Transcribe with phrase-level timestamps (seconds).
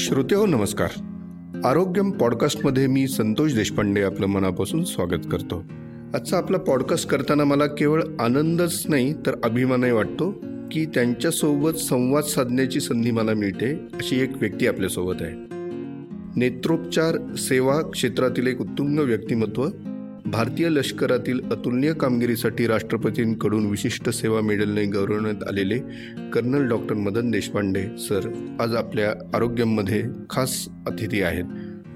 [0.00, 0.88] श्रोते हो नमस्कार.
[1.64, 5.64] आरोग्यम पॉडकास्टमध्ये मी संतोष देशपांडे आपलं मनापासून स्वागत करतो.
[6.14, 10.30] आजचा आपला पॉडकास्ट करताना मला केवळ आनंदच नाही तर अभिमानही वाटतो
[10.72, 15.32] की त्यांच्यासोबत संवाद साधण्याची संधी मला मिळते अशी एक व्यक्ती आपल्यासोबत आहे.
[16.36, 19.66] नेत्रोपचार सेवा क्षेत्रातील एक उत्तुंग व्यक्तिमत्व
[20.30, 25.78] भारतीय लष्करातील अतुलनीय कामगिरीसाठी राष्ट्रपतींकडून विशिष्ट सेवा मेडलने गौरवण्यात आलेले
[26.32, 31.44] colonel doctor Madan Deshpande sir आज आपल्या आरोग्यामध्ये खास अतिथी आहेत.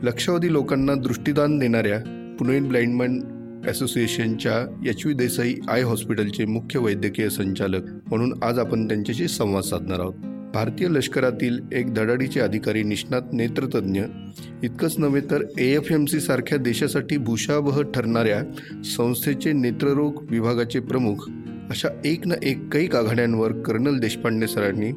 [0.03, 2.01] लक्षावधी लोकांना दृष्टीदान देणाऱ्या
[2.39, 3.21] पुणे ब्लाइंडमॅन
[3.69, 10.01] असोसिएशनच्या एच व्ही देसाई आय हॉस्पिटलचे मुख्य वैद्यकीय संचालक म्हणून आज आपण त्यांच्याशी संवाद साधणार
[10.01, 10.34] आहोत.
[10.55, 14.03] भारतीय लष्करातील एक धडाडीचे अधिकारी निष्णात नेत्रतज्ञ
[14.63, 18.43] इतकंच नव्हे तर ए एफ एम सी सारख्या देशासाठी भूषावह ठरणाऱ्या
[18.85, 21.29] संस्थेचे नेत्ररोग विभागाचे प्रमुख
[21.71, 24.91] अशा एक ना एक कैक आघाड्यांवर कर्नल देशपांडे सरांनी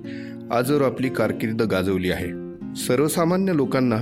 [0.52, 2.30] आजवर आपली कारकीर्द गाजवली आहे.
[2.76, 3.98] सर्वसामान्य लोकांना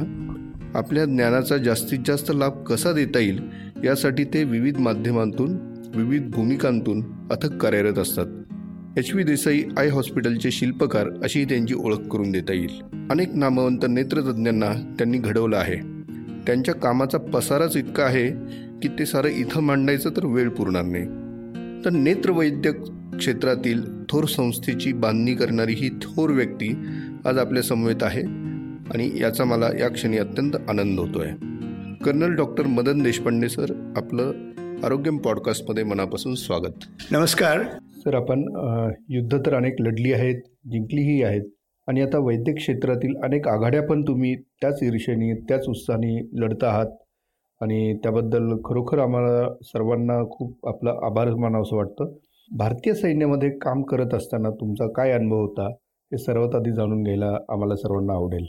[0.76, 3.40] आपल्या ज्ञानाचा जास्तीत जास्त लाभ कसा देता येईल
[3.84, 5.58] यासाठी ते विविध माध्यमांतून
[5.96, 8.26] विविध भूमिकांतून अथक कार्यरत असतात.
[8.98, 12.82] एच व्ही देसाई आय हॉस्पिटलचे शिल्पकार अशी त्यांची ओळख करून देता येईल.
[13.10, 15.76] अनेक नामवंत नेत्रतज्ञांना त्यांनी घडवलं आहे.
[16.48, 18.28] त्यांच्या कामाचा पसाराच इतका आहे
[18.82, 21.06] की ते सारं इथं मांडायचं तर वेळ पुरणार नाही.
[21.86, 22.76] तर नेत्रवैद्यक
[23.18, 26.76] क्षेत्रातील थोर संस्थेची बांधणी करणारी ही थोर व्यक्ती
[27.26, 28.22] आज आपल्या समवेत आहे
[28.94, 31.32] आणि याचा मला या क्षणी अत्यंत आनंद होतो आहे
[32.04, 34.32] colonel doctor Madan Deshpande sir आपलं
[34.84, 36.84] आरोग्यम पॉडकास्टमध्ये मनापासून स्वागत.
[37.12, 37.62] नमस्कार.
[38.06, 38.44] तर आपण
[39.10, 41.44] युद्ध तर अनेक लढली आहेत जिंकलीही आहेत.
[41.88, 46.88] आणि आता वैद्यक क्षेत्रातील अनेक आघाड्या पण तुम्ही त्याच ईर्षेने त्याच उत्साहाने लढत आहात.
[47.62, 52.14] आणि त्याबद्दल खरोखर आम्हाला सर्वांना खूप आपला आभार मानावं असं वाटतं.
[52.52, 55.68] भारतीय सैन्यामध्ये काम करत असताना तुमचा काय अनुभव होता?
[56.12, 58.46] हे सर्वात आधी जाणून घ्यायला आम्हाला सर्वांना आवडेल.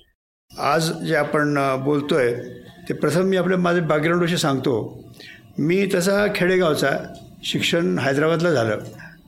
[0.50, 2.32] आज जे आपण बोलतोय
[2.88, 5.02] ते प्रथम मी आपल्या माझे बॅकग्राऊंडविषयी सांगतो.
[5.58, 6.91] मी तसा खेडेगावचा
[7.44, 8.78] शिक्षण हैदराबादला झालं.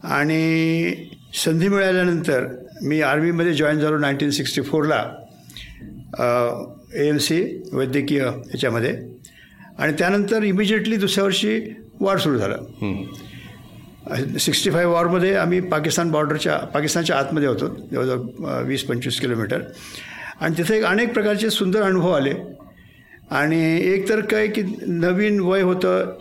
[0.04, 0.94] आणि
[1.44, 2.47] संधी मिळाल्यानंतर
[2.82, 5.03] मी आर्मीमध्ये जॉईन झालो नाईन्टीन सिक्स्टी फोरला
[6.94, 7.41] ए एम सी
[7.72, 8.94] वैद्यकीय ह्याच्यामध्ये
[9.78, 11.59] आणि त्यानंतर इमिजिएटली दुसऱ्या वर्षी
[12.00, 12.64] वॉर सुरू झालं.
[14.38, 19.62] सिक्स्टी फाईव्ह वॉरमध्ये आम्ही पाकिस्तान बॉर्डरच्या पाकिस्तानच्या आतमध्ये होतो जवळजवळ वीस पंचवीस किलोमीटर.
[20.41, 22.34] आणि तिथे एक अनेक प्रकारचे सुंदर अनुभव आले.
[23.30, 23.60] आणि
[23.92, 26.19] एक तर काय की नवीन वय होतं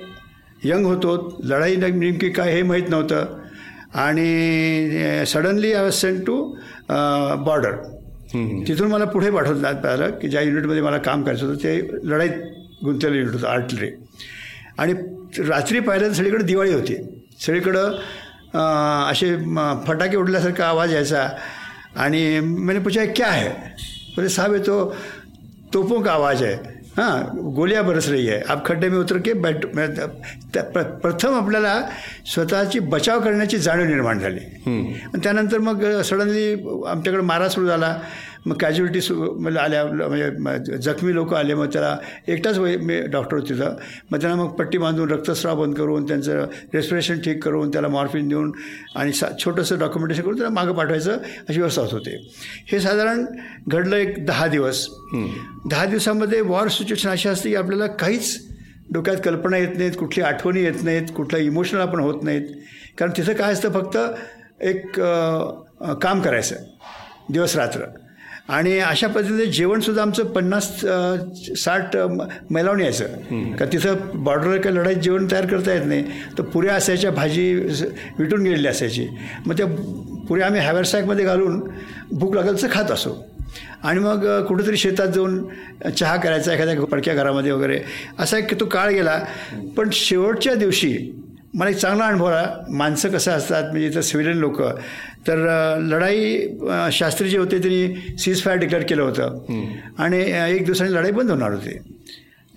[0.63, 3.39] यंग होतो लढाई नेमकी काय हे माहीत नव्हतं.
[3.93, 6.43] आणि suddenly I was sent to
[7.45, 7.75] border
[8.67, 12.31] तिथून मला पुढे पाठवण्यात आलं की ज्या युनिटमध्ये मला काम करायचं होतं ते लढाईत
[12.83, 13.89] गुंतलेलं युनिट होतं आर्टलरी
[14.77, 14.93] आणि
[15.39, 16.95] रात्री पाहिलं तर सगळीकडे दिवाळी होती.
[17.39, 17.95] सगळीकडं
[19.11, 19.35] असे
[19.87, 21.27] फटाके उडल्यासारखा आवाज यायचा.
[21.95, 23.49] आणि मैंने पूछा क्या है?
[24.15, 24.95] बोले साहब तो
[25.73, 26.55] तोपों का आवाज़ है
[26.97, 29.65] हां गोलियां बरस रही आहे आप खड्डे में उतर के बैठ
[31.01, 31.73] प्रथम आपल्याला
[32.33, 34.39] स्वतःची बचाव करण्याची जाणीव निर्माण झाली.
[34.67, 36.53] आणि त्यानंतर मग सडनली
[36.87, 37.95] आमच्याकडे मारा सुरू झाला.
[38.47, 41.97] मग कॅज्युलिटी सु म्हणजे आल्या म्हणजे जखमी लोक आले मग त्याला
[42.27, 43.75] एकटाच वय मी डॉक्टर तिथं.
[44.11, 48.51] मग त्यांना मग पट्टी बांधून रक्तस्राव बंद करून त्यांचं रेस्पिरेशन ठीक करून त्याला मॉर्फिन देऊन
[48.95, 51.17] आणि सा छोटंसं डॉक्युमेंटेशन करून त्याला मागं पाठवायचं
[51.49, 52.15] अशी व्यवस्था होत होते.
[52.71, 53.25] हे साधारण
[53.67, 54.87] घडलं एक दहा दिवस.
[55.69, 58.35] दहा दिवसामध्ये वॉर सिच्युएशन अशी असते की आपल्याला काहीच
[58.93, 62.47] डोक्यात कल्पना येत नाहीत कुठली आठवणी येत नाहीत कुठलं इमोशनल आपण होत नाहीत.
[62.97, 63.97] कारण तिथं काय असतं फक्त
[64.63, 64.99] एक
[66.01, 66.55] काम करायचं.
[67.29, 67.85] दिवस रात्र.
[68.47, 70.69] आणि अशा पद्धतीने जेवणसुद्धा आमचं पन्नास
[71.57, 71.95] साठ
[72.51, 73.05] मैलावून यायचं.
[73.59, 76.03] का तिथं बॉर्डरवर काही लढाईत जेवण तयार करता येत नाही.
[76.37, 77.53] तर पुऱ्या असायच्या भाजी
[78.19, 79.07] विटून गेलेली असायची.
[79.45, 79.65] मग त्या
[80.27, 81.59] पुऱ्या आम्ही हॅवरसॅकमध्ये घालून
[82.11, 83.15] भूक लागलचं खात असो.
[83.83, 85.43] आणि मग कुठेतरी शेतात जाऊन
[85.97, 87.79] चहा करायचा एखाद्या पडक्या घरामध्ये वगैरे.
[88.19, 89.19] असा एक तो काळ गेला.
[89.77, 90.97] पण शेवटच्या दिवशी
[91.53, 92.63] मला एक चांगला अनुभव आला.
[92.69, 94.61] माणसं कसं असतात म्हणजे इथं सिव्हिलियन लोक.
[95.27, 95.37] तर
[95.81, 99.39] लढाई शास्त्री जे होते त्यांनी सीज फायर डिक्लेअर केलं होतं.
[99.97, 100.19] आणि
[100.55, 101.77] एक दिवसाने लढाई बंद होणार होती.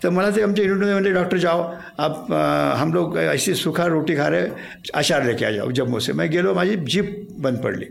[0.03, 1.63] तर मला ते आमच्या युनिटमध्ये म्हणजे डॉक्टर जाओ
[1.99, 2.33] आप
[2.79, 4.47] हम लोग ऐसी सुखा रोटी खा रहे
[4.95, 7.87] आचार लेके आ जाओ जम्मू से मैं गेलो माझी जीप बंद पडली.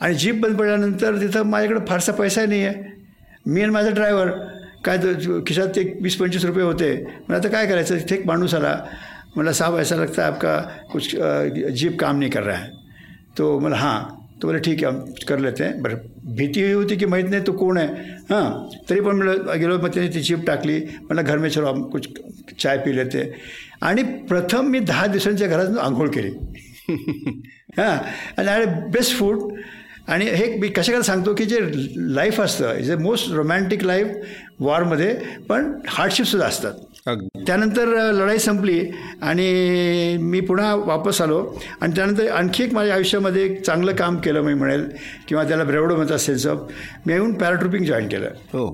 [0.00, 2.98] आणि जीप बंद पडल्यानंतर तिथं माझ्याकडे फारसा पैसा नाही आहे
[3.46, 4.28] मी आणि माझा ड्रायव्हर
[4.84, 4.98] काय
[5.46, 6.92] खिशात एक वीस पंचवीस रुपये होते.
[7.28, 7.98] मग आता काय करायचं?
[7.98, 8.76] तिथे एक माणूस आला.
[9.36, 10.56] मला साहब ऐसा लगता है आपका
[10.92, 11.16] कुछ
[11.78, 12.68] जीप काम नहीं कर रहा है.
[13.36, 13.98] तो मला हां.
[14.42, 15.80] तो बोले ठीक आहे हम कर लेते हैं.
[15.82, 15.96] बरं
[16.36, 17.88] भीती हुई होती की माहीत नाही तो कोण आहे
[18.30, 18.44] हां
[18.90, 20.80] तरी पण मला गेलो मग त्याने ती जीप टाकली
[21.10, 22.08] मला घर में चलो हम कुछ
[22.58, 23.32] चाय पी लेते।
[23.82, 26.30] आणि प्रथम मी दहा दिवसांच्या घरात आंघोळ केली.
[27.78, 27.96] हां
[28.38, 29.52] आणि आय बेस्ट फूड
[30.08, 31.58] आणि हे मी कशाकडे सांगतो की जे
[32.14, 34.06] लाईफ असतं is a most romantic life
[34.60, 35.14] वॉरमध्ये
[35.48, 36.72] पण हार्डशिपसुद्धा असतात.
[37.06, 38.80] त्यानंतर लढाई संपली
[39.22, 41.42] आणि मी पुन्हा वापस आलो.
[41.80, 44.84] आणि त्यानंतर आणखी एक माझ्या आयुष्यामध्ये एक चांगलं काम केलं मी म्हणेल
[45.28, 46.72] किंवा त्याला ब्रेवडो म्हणतात सेन्स ऑफ
[47.06, 48.28] मी येऊन पॅराट्रुपिंग जॉईन केलं.
[48.52, 48.66] हो.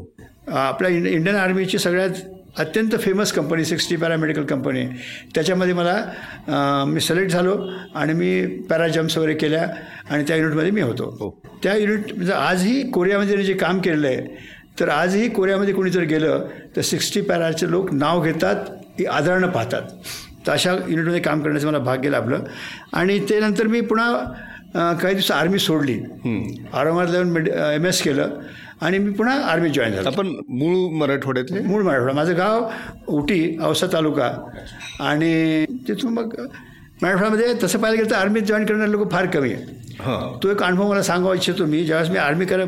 [0.49, 2.11] आपल्या इंड इंडियन आर्मीची सगळ्यात
[2.61, 4.85] अत्यंत famous company sixty paramedical company
[5.35, 7.57] त्याच्यामध्ये मला मी सिलेक्ट झालो
[7.95, 9.67] आणि मी पॅरा जम्प्स वगैरे केल्या
[10.11, 11.17] आणि त्या युनिटमध्ये मी होतो.
[11.21, 11.31] हो.
[11.63, 16.45] त्या युनिट म्हणजे आजही कोरियामध्ये जे काम केलेलं आहे तर आजही कोरियामध्ये कोणी जर गेलं
[16.77, 18.57] तर सिक्स्टी पॅराचे लोक नाव घेतात
[18.99, 19.83] की आदरानं पाहतात.
[20.47, 22.45] तर अशा युनिटमध्ये काम करण्याचं मला भाग्य लाभलं.
[22.93, 25.95] आणि ते नंतर मी पुन्हा काही दिवस आर्मी सोडली.
[25.95, 28.31] औरंगाबाद जाऊन मेड एम एस केलं.
[28.81, 30.09] आणि मी पुन्हा आर्मी जॉईन झालो.
[30.09, 31.61] आपण मूळ मराठवाड्यातले?
[31.61, 32.13] मूळ मराठवाडा.
[32.13, 32.69] माझं गाव
[33.09, 34.31] उटी औसा तालुका.
[35.01, 36.35] आणि तिथून मग
[37.03, 40.39] मराठवाड्यामध्ये तसं पाहायला गेलं तर आर्मीत जॉईन करणारे लोक फार कमी आहे हां.
[40.43, 41.85] तो एक अनुभव मला सांगावा इच्छितो मी.
[41.85, 42.65] ज्यावेळेस मी आर्मी कर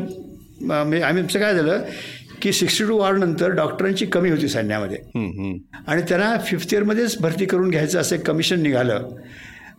[0.61, 1.83] म्हणजे आम्हीचं काय झालं
[2.41, 4.97] की सिक्स्टी टू वॉरनंतर डॉक्टरांची कमी होती सैन्यामध्ये.
[5.87, 9.09] आणि त्यांना फिफ्थ इयरमध्येच भरती करून घ्यायचं असं एक कमिशन निघालं.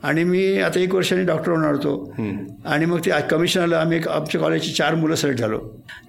[0.02, 2.14] आणि मी आता एक वर्षाने डॉक्टर होणार होतो.
[2.64, 5.58] आणि मग ते कमिशन आलं आम्ही एक आमच्या कॉलेजची चार मुलं सिलेक्ट झालो.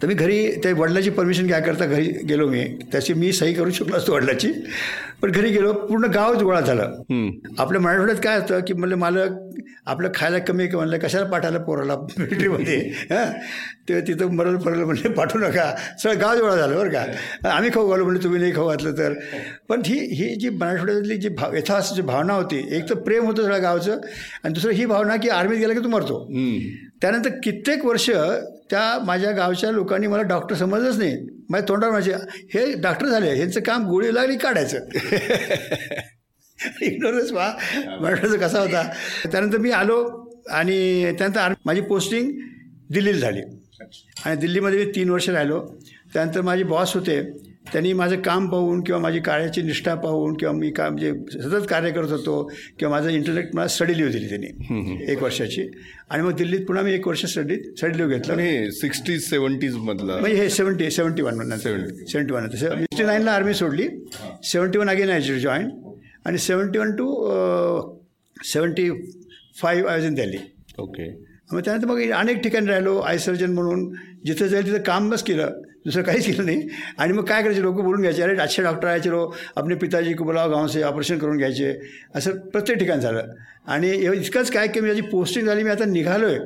[0.02, 2.64] तर मी घरी ते वडिलाची परमिशन घ्याकरता घरी गेलो मी.
[2.92, 4.52] त्याची मी सही करू शकलो असतो वडिलाची.
[5.22, 6.84] पण घरी गेलो पूर्ण गावच गोळा झालं.
[7.60, 9.51] आपल्या मराठवाड्यात काय असतं की म्हणलं मालक
[9.86, 12.78] आपलं खायला कमी आहे की म्हणलं कशाला पाठायला पोराला मिलिटरीमध्ये
[13.12, 13.26] हां?
[13.90, 15.76] ते तिथं मरल पडलं म्हणले पाठवू नका.
[16.04, 17.50] सगळं गाव गोळा झालं बरं का.
[17.50, 19.14] आम्ही खाऊ घालू म्हणजे तुम्ही नाही खाऊ घातलं तर.
[19.70, 23.42] पण ही ही जी मराठवाड्यातली जी भाव यथास जी भावना होती एक तर प्रेम होतं
[23.44, 24.00] सगळ्या गावचं
[24.44, 26.26] आणि दुसरं ही भावना की आर्मीत गेला की तू मरतो.
[27.02, 28.10] त्यानंतर कित्येक वर्ष
[28.70, 31.16] त्या माझ्या गावच्या लोकांनी मला डॉक्टर समजलंच नाही.
[31.50, 32.14] माझ्या तोंडावर माझे
[32.54, 34.78] हे डॉक्टर झाले ह्यांचं काम गोळी लागली काढायचं.
[36.82, 37.54] इग्नोरन्स वा
[38.02, 38.92] मराठाचा कसा होता?
[39.32, 42.32] त्यानंतर मी आलो आणि त्यानंतर माझी पोस्टिंग
[42.92, 43.42] दिल्लीला झाली.
[44.26, 45.60] आणि दिल्लीमध्ये मी तीन वर्ष राहिलो.
[46.14, 47.52] त्यानंतर माझे बॉस होते.
[47.72, 51.92] त्यांनी माझं काम पाहून किंवा माझी कार्याची निष्ठा पाहून किंवा मी का म्हणजे सतत कार्य
[51.92, 55.12] करत होतो किंवा माझं इंटरनेट मला स्टडी लिव्ह दिली त्यांनी.
[55.12, 55.72] एक वर्षाची.
[56.10, 58.34] आणि मग दिल्लीत पुन्हा मी एक वर्ष स्टडी स्टडी लिव्ह घेतलं.
[58.34, 60.18] हे सिक्स्टीज सेवन्टीज मधला?
[60.18, 62.06] म्हणजे हे seventy seventy one Seventy.
[62.08, 63.88] Seventy one sixty नाईनला army सोडली.
[64.44, 65.70] Seventy one again I join
[66.26, 67.08] आणि seventy one to
[68.44, 68.90] seventy
[69.62, 70.38] five I was in Delhi
[70.80, 71.10] okay.
[71.52, 73.94] मग त्यानंतर मग अनेक ठिकाणी राहिलो आय सर्जन म्हणून
[74.26, 75.62] जिथं जाईल तिथं कामच केलं.
[75.86, 76.68] दुसरं काहीच केलं नाही.
[76.98, 77.62] आणि मग काय करायचे?
[77.62, 81.18] लोक बोलून घ्यायचे अरे अच्छे डॉक्टर यायचे लोक आपले पिताजी को बुलाव गाव से ऑपरेशन
[81.18, 81.74] करून घ्यायचे.
[82.16, 83.32] असं प्रत्येक ठिकाणी झालं.
[83.68, 86.38] आणि इतकंच काय की माझी पोस्टिंग झाली मी आता निघालो आहे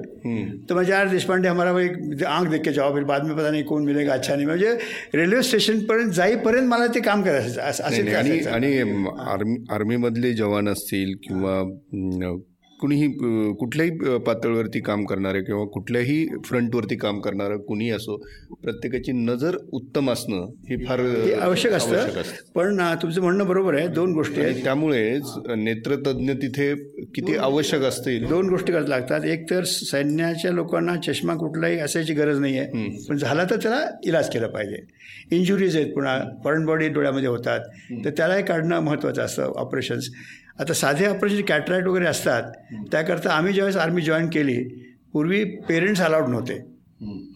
[0.69, 3.51] तर म्हणजे यार देशपांडे हमारा वो एक आंख देख के जाओ फिर बाद में पता
[3.51, 4.45] नाही कोण मिळेल अच्छा नाही.
[4.45, 4.73] म्हणजे
[5.15, 7.83] रेल्वे स्टेशनपर्यंत जाईपर्यंत मला ते काम करायचं असं
[8.53, 11.61] आणि आर्मी आर्मीमधले जवान असतील किंवा
[12.79, 13.07] कुणीही
[13.59, 18.17] कुठल्याही पातळीवरती काम करणारे किंवा कुठल्याही फ्रंटवरती काम करणारं कुणीही असो
[18.63, 20.99] प्रत्येकाची नजर उत्तम असणं हे फार
[21.41, 22.21] आवश्यक असतं.
[22.55, 23.87] पण तुमचं म्हणणं बरोबर आहे.
[23.87, 24.63] दोन गोष्टी आहेत.
[24.63, 26.73] त्यामुळेच नेत्रतज्ञ तिथे
[27.15, 28.27] किती आवश्यक असतील?
[28.27, 29.25] दोन गोष्टी करायला लागतात.
[29.25, 34.29] एक तर सैन्याच्या लोकांना चष्मा कुठलाही असायची गरज नाही आहे पण झाला तर त्याला इलाज
[34.29, 34.85] केला पाहिजे.
[35.31, 36.19] इंजुरीज आहेत पुन्हा.
[36.43, 37.59] फॉरेन बॉडी डोळ्यामध्ये होतात.
[38.05, 39.53] तर त्यालाही काढणं महत्त्वाचं असतं.
[39.57, 40.09] ऑपरेशन्स
[40.59, 42.51] आता साधे ऑपरेशन कॅटरॅक्ट वगैरे असतात
[42.91, 44.61] त्याकरता आम्ही ज्यावेळेस आर्मी जॉईन केली
[45.13, 46.57] पूर्वी पेरेंट्स अलाउड नव्हते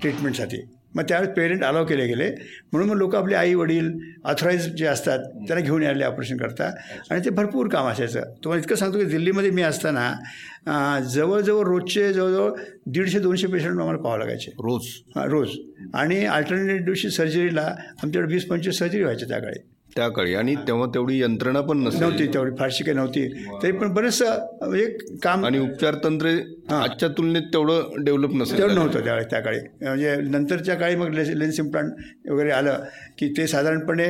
[0.01, 0.61] ट्रीटमेंटसाठी.
[0.95, 2.29] मग त्यावेळेस पेरेंट अलाव केले गेले.
[2.71, 3.91] म्हणून मग लोक आपले आई वडील
[4.25, 6.69] ऑथराईज जे असतात त्यांना घेऊन यायले ऑपरेशन करता
[7.11, 8.33] आणि ते भरपूर काम असायचं.
[8.43, 12.51] तुम्हाला इतकं सांगतो की दिल्लीमध्ये मी असताना जवळजवळ रोजचे जवळजवळ
[12.85, 14.51] दीडशे दोनशे पेशंट आम्हाला पाहावं लागायचे.
[14.59, 14.87] रोज?
[15.15, 15.55] हां रोज.
[15.93, 17.73] आणि अल्टरनेट दिवशी सर्जरीला
[18.03, 19.59] आमच्याकडे वीस पंचवीस सर्जरी व्हायच्या त्या काळी.
[19.95, 23.27] त्या काळी आणि तेव्हा तेवढी यंत्रणा पण नसते नव्हती तेवढी फारशी काही नव्हती.
[23.63, 24.85] तरी पण बरंचसं म्हणजे
[25.23, 26.33] काम आणि उपचार तंत्रे
[26.71, 31.29] आजच्या तुलनेत तेवढं डेव्हलप नसेल तेवढं नव्हतं त्यावेळेस त्या काळी म्हणजे नंतरच्या काळी मग लेस
[31.35, 31.91] लेन्स इम्प्लांट
[32.29, 32.83] वगैरे आलं
[33.19, 34.07] की ते साधारणपणे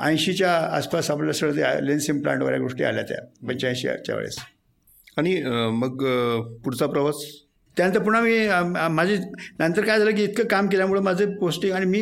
[0.00, 4.38] ऐंशीच्या आसपास आपलं सगळं ते लेन्स इम्प्लांट वगैरे गोष्टी आल्या त्या पंच्याऐंशीच्या वेळेस.
[5.16, 5.40] आणि
[5.72, 6.04] मग
[6.64, 7.22] पुढचा प्रवास?
[7.76, 8.36] त्यानंतर पुन्हा मी
[8.90, 9.16] माझी
[9.58, 12.00] नंतर काय झालं की इतकं काम केल्यामुळं माझं पोस्टिंग आणि मी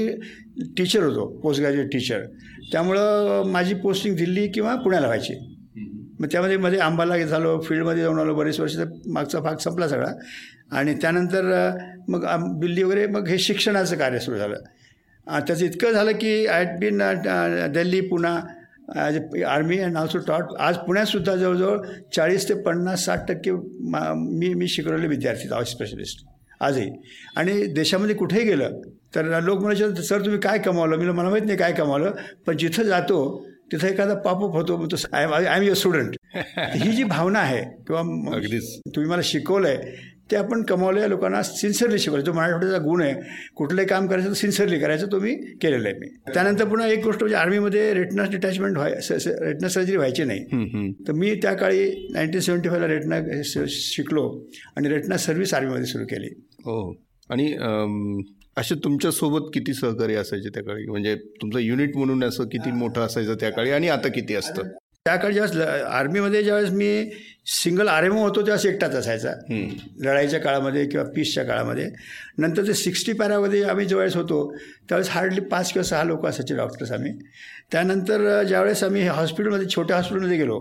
[0.76, 2.24] टीचर होतो पोस्ट ग्रॅज्युएट टीचर
[2.72, 5.34] त्यामुळं माझी पोस्टिंग दिल्ली किंवा पुण्याला व्हायची.
[6.20, 10.12] मग त्यामध्ये मध्ये आंबाला झालो फील्डमध्ये जाऊन आलो बरेच वर्ष मागचा भाग संपला सगळा.
[10.72, 11.50] आणि त्यानंतर
[12.08, 12.24] मग
[12.60, 14.56] दिल्ली वगैरे मग हे शिक्षणाचं कार्य सुरू झालं.
[15.26, 17.02] त्याचं इतकं झालं की I had been
[17.72, 18.38] Delhi Poona
[18.94, 21.78] as army and also taught आज पुण्यातसुद्धा जवळजवळ
[22.16, 23.52] चाळीस ते पन्नास साठ टक्के
[23.90, 26.24] मा मी मी शिकवलेले विद्यार्थी आहोत स्पेशलिस्ट
[26.60, 26.90] आजही.
[27.36, 28.80] आणि देशामध्ये कुठेही गेलं
[29.14, 30.96] तर लोक म्हणायचे सर तुम्ही काय कमावलं?
[30.96, 32.12] मी मला माहीत नाही काय कमावलं
[32.46, 33.18] पण जिथं जातो
[33.72, 36.16] तिथं एखादा पॉपअप होतो मग तो I I am your student
[36.74, 38.00] ही जी भावना आहे किंवा
[38.36, 38.78] अगदीच.
[38.86, 42.22] तुम्ही मला शिकवलं आहे ते आपण कमावलेल्या लोकांना सिन्सिअरली शिकवलं.
[42.24, 43.14] जो मराठवाड्याचा गुण आहे
[43.56, 46.06] कुठलंही काम करायचं तर सिन्सिअरली करायचं तो मी केलेलं आहे मी.
[46.34, 50.92] त्यानंतर पुन्हा एक गोष्ट म्हणजे आर्मीमध्ये रेटना डिटॅचमेंट व्हाय रेटना सर्जरी व्हायची नाही.
[51.08, 53.20] तर मी त्या काळी नाईन्टीन सेवन्टी फायला रेटना
[53.68, 54.28] शिकलो
[54.76, 56.28] आणि रेटना सर्व्हिस आर्मीमध्ये सुरू केली.
[56.58, 56.92] हो.
[57.30, 57.52] आणि
[58.56, 60.86] असे तुमच्यासोबत किती सहकारी असायचे त्या काळी?
[60.86, 64.68] म्हणजे तुमचं युनिट म्हणून असं किती मोठं असायचं त्या काळी आणि आता किती असतं?
[65.06, 67.10] त्या काळी ज्यावेळेस ल- आर्मीमध्ये ज्यावेळेस मी
[67.46, 69.32] सिंगल आर एम ओ होतो त्यावेळेस एकटाच असायचा.
[70.00, 71.88] लढाईच्या काळामध्ये किंवा पीसच्या काळामध्ये.
[72.38, 74.40] नंतर ते सिक्स्टी पॅरामध्ये आम्ही ज्यावेळेस होतो
[74.88, 77.12] त्यावेळेस हार्डली पाच किंवा सहा लोक असायचे डॉक्टर्स आम्ही.
[77.72, 80.60] त्यानंतर ज्यावेळेस आम्ही हॉस्पिटलमध्ये छोट्या हॉस्पिटलमध्ये गेलो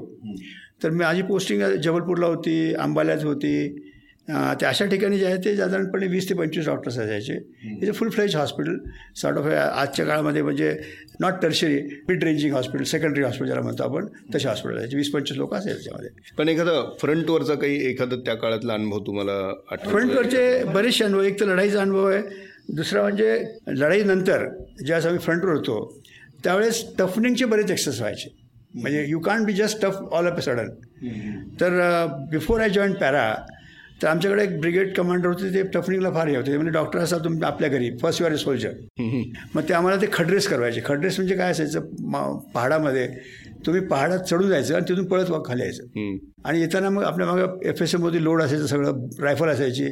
[0.84, 3.85] तर माझी पोस्टिंग जबलपूरला होती अंबाल्यात होती
[4.28, 7.34] ते अशा ठिकाणी जे आहे ते साधारणपणे वीस ते पंचवीस डॉक्टर्स असायचे
[7.82, 8.78] इथे full fledged hospital
[9.22, 10.72] sort of आजच्या काळामध्ये म्हणजे
[11.20, 15.38] not tertiary mid ranging hospital secondary hospital ज्याला म्हणतो आपण तसे हॉस्पिटल असायचे वीस पंचवीस
[15.38, 21.24] लोक असायचे त्याच्यामध्ये पण एखादा फ्रंटवरचा काही एखादा त्या काळातला अनुभव तुम्हाला फ्रंटवरचे बरेचसे अनुभव.
[21.24, 22.22] एक तर लढाईचा अनुभव आहे.
[22.70, 23.38] दुसरा म्हणजे
[23.70, 24.46] लढाईनंतर
[24.78, 26.02] ज्यावेळेस आम्ही फ्रंटवर होतो
[26.44, 28.30] त्यावेळेस टफनिंगचे बरेच एक्सरसाइज व्हायचे.
[28.74, 30.70] म्हणजे you can't be just tough all of a sudden
[31.62, 33.34] तर बिफोर आय जॉईन पॅरा
[34.02, 36.56] तर आमच्याकडे एक ब्रिगेड कमांडर होते ते टफनिंगला फार हे होते.
[36.56, 38.72] म्हणजे डॉक्टर असा तुम्ही आपल्या घरी फर्स्ट युअर ए सोल्जर.
[39.56, 40.82] मग ते आम्हाला ते खड्रेस करवायचे.
[40.86, 41.80] खड्रेस म्हणजे काय असायचं?
[42.54, 43.08] पहाडामध्ये
[43.66, 45.84] तुम्ही पहाडात चढून जायचं आणि तिथून पळत वा- खाली यायचं.
[46.46, 49.88] आणि येताना मग आपल्या मागं एफ एस एममध्ये लोड असायचं सगळं रायफल असायची.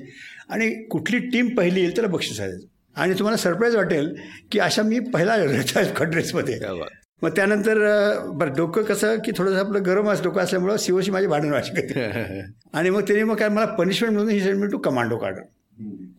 [0.50, 2.68] आणि कुठली टीम पहिली येईल त्याला बक्षीस असायचं.
[2.96, 4.16] आणि तुम्हाला सरप्राईज वाटेल
[4.52, 5.36] की अशा मी पहिला
[5.96, 6.60] खड्रेसमध्ये.
[7.24, 7.78] मग त्यानंतर
[8.28, 12.02] बरं डोकं कसं की थोडंसं आपलं गरम असं डोकं असल्यामुळं शिवशी माझी भांडण कधी
[12.74, 15.42] आणि मग त्यांनी मग काय मला पनिशमेंट म्हणून he send me to commando काढलं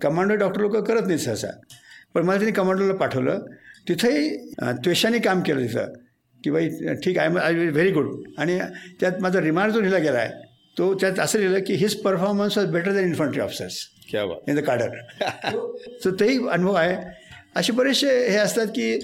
[0.02, 1.46] कमांडो डॉक्टर लोक करत नाहीत सहसा.
[2.14, 3.38] पण मला त्यांनी कमांडोला पाठवलं.
[3.88, 5.92] तिथंही त्वेषाने काम केलं तिथं.
[6.44, 6.68] की बाई
[7.04, 8.08] ठीक आहे आय व्हेरी गुड
[8.38, 8.58] आणि
[9.00, 10.30] त्यात माझा रिमार्क जो लिहिला गेला आहे
[10.78, 13.76] तो त्यात असं लिहिलं की his performance was better than infantry officers
[14.48, 14.88] in the cadre
[16.04, 16.96] so तेही अनुभव आहे.
[17.56, 18.98] असे बरेचसे हे असतात की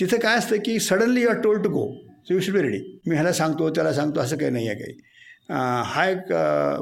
[0.00, 1.86] तिथं काय असतं की suddenly you are told to go
[2.28, 2.78] so you should be ready.
[3.06, 4.98] मी ह्याला सांगतो त्याला सांगतो असं काही नाही आहे काही.
[5.86, 6.32] हा एक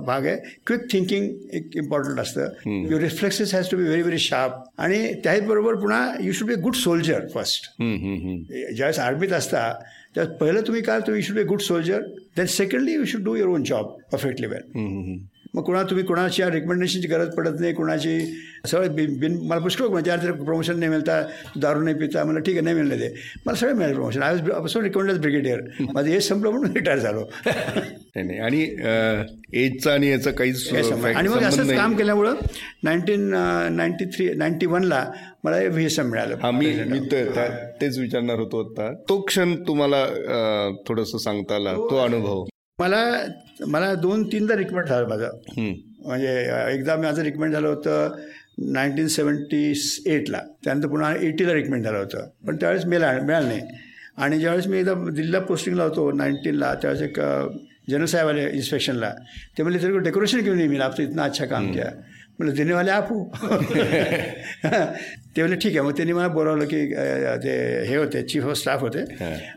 [0.06, 0.36] भाग आहे.
[0.66, 2.48] क्विक थिंकिंग एक इम्पॉर्टंट असतं.
[2.88, 6.74] Your reflexes has to be very very sharp आणि त्याचबरोबर पुन्हा you should be good
[6.74, 7.70] soldier first.
[7.80, 9.72] ज्यावेळेस आर्मीत असता
[10.14, 12.02] त्यावेळेस पहिलं तुम्ही काय तुम्ही you should be good soldier
[12.36, 15.16] then secondly you should do your own job perfectly well.
[15.54, 18.18] मग कुणा तुम्ही कुणाच्या रिकमेंडेशनची गरज पडत नाही कुणाची
[18.66, 21.20] सगळं बिन बिन मला पुष्कळ म्हणजे यार प्रमोशन नाही मिळता
[21.56, 23.08] दारू नाही पिता मला ठीक आहे नाही मिळलं ते.
[23.46, 25.60] मला सगळं मिळालं promotion I was so recommended brigadier
[25.94, 27.24] माझं हे संपलं म्हणून रिटायर झालो.
[28.16, 28.62] नाही आणि
[29.62, 30.68] एजचा आणि याचा काहीच
[31.04, 31.70] आणि मग असंच.
[31.70, 32.34] काम केल्यामुळं
[32.84, 33.28] नाईन्टीन
[33.76, 35.04] नाईन्टी थ्री नाईन्टी वनला
[35.44, 36.36] मला व्ही एस एम मिळालं.
[36.42, 36.98] हा मी मी
[37.80, 38.92] तेच विचारणार होतो आता.
[39.08, 40.04] तो क्षण तुम्हाला
[40.88, 42.44] थोडस सांगता आला तो अनुभव?
[42.78, 43.02] मला
[43.66, 45.30] मला दोन तीनदा रिकमेंड झालं माझं.
[46.06, 46.34] म्हणजे
[46.74, 48.16] एकदा माझं रिकमेंड झालं होतं
[48.72, 49.72] नाईन्टीन सेवन्टी
[50.14, 52.28] एटला त्यानंतर पुन्हा एटीला रिकमेंड झालं होतं.
[52.46, 53.60] पण त्यावेळेस मिळा मिळालं नाही.
[54.16, 57.20] आणि ज्यावेळेस मी एकदा दिल्लीला पोस्टिंगला होतो नाईन्टीनला त्यावेळेस एक
[57.90, 59.12] जनरल साहेब आले इन्स्पेक्शनला
[59.58, 61.90] ते म्हणले तेरे डेकोरेशन क्यों नहीं मिला आपने इतना अच्छा काम किया
[62.38, 63.08] म्हणलं देने वाले आप.
[64.62, 65.80] ते म्हणले ठीक आहे.
[65.80, 66.84] मग त्यांनी मला बोलावलं की
[67.44, 67.54] ते
[67.88, 69.04] हे होते चीफ ऑफ स्टाफ होते.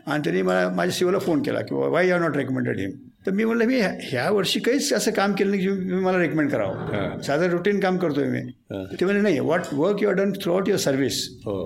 [0.06, 2.90] आणि त्यांनी मला माझ्या सीओला फोन केला की why are not recommended him
[3.26, 7.20] तर मी म्हणलं मी ह्या- वर्षी काहीच असं काम केलं नाही की मला रेकमेंड करावं.
[7.22, 8.40] साधं रुटीन काम करतोय मी.
[8.70, 11.56] ते म्हणजे नाही what work you are done throughout your service हो.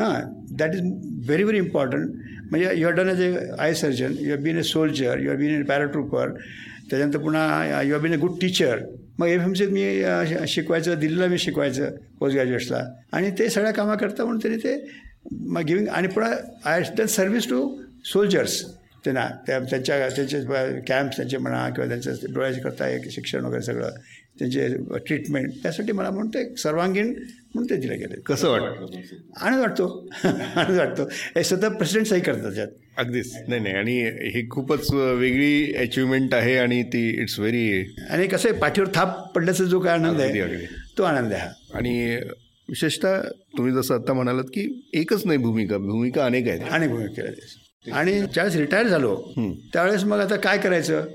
[0.00, 0.20] हां
[0.58, 0.80] that is
[1.26, 2.14] very very important
[2.50, 5.38] म्हणजे you are done as a eye surgeon you have been a soldier you have
[5.38, 6.30] been a paratrooper
[6.90, 8.80] त्याच्यानंतर पुन्हा you have been a good teacher
[9.18, 13.72] मग F M सीत मी अ, शिकवायचं दिल्लीला मी शिकवायचं पोस्ट ग्रॅज्युएट्सला आणि ते सगळ्या
[13.72, 14.76] कामं करता म्हणून त्यांनी ते
[15.32, 16.32] मग गिविंग आणि पुन्हा
[16.64, 17.68] I done service to
[18.04, 18.62] soldiers
[19.04, 20.40] त्यांना त्या त्यांच्या त्यांचे
[20.80, 23.90] कॅम्प्स त्यांचे म्हणा किंवा त्यांचं डोळ्याचे करता एक शिक्षण वगैरे सगळं
[24.38, 27.06] त्यांचे ट्रीटमेंट त्यासाठी मला म्हणून ते सर्वांगीण
[27.54, 28.20] म्हणून ते दिलं गेलं.
[28.20, 28.96] कसं वाटतं
[29.40, 30.08] आनंद वाटतो.
[30.24, 31.02] आनंद वाटतो.
[31.36, 32.68] हे सतत प्रेसिडेंटही करतात त्याच्यात.
[32.96, 33.36] अगदीच.
[33.48, 33.74] नाही नाही.
[33.74, 34.00] आणि
[34.34, 39.64] ही खूपच वेगळी अचिव्हमेंट आहे आणि ती इट्स व्हेरी आणि कसं आहे पाठीवर थाप पडल्याचा
[39.64, 40.66] जो काय आनंद आहे.
[40.98, 41.52] तो आनंद आहे हा.
[41.74, 42.16] आणि
[42.68, 43.20] विशेषतः
[43.56, 45.78] तुम्ही जसं आता म्हणालात की एकच नाही भूमिका.
[45.78, 46.60] भूमिका अनेक आहेत.
[46.70, 47.69] अनेक भूमिका केल्या त्याच्यात.
[47.88, 49.14] आणि ज्यावेळेस रिटायर झालो
[49.72, 51.06] त्यावेळेस मग आता काय करायचं?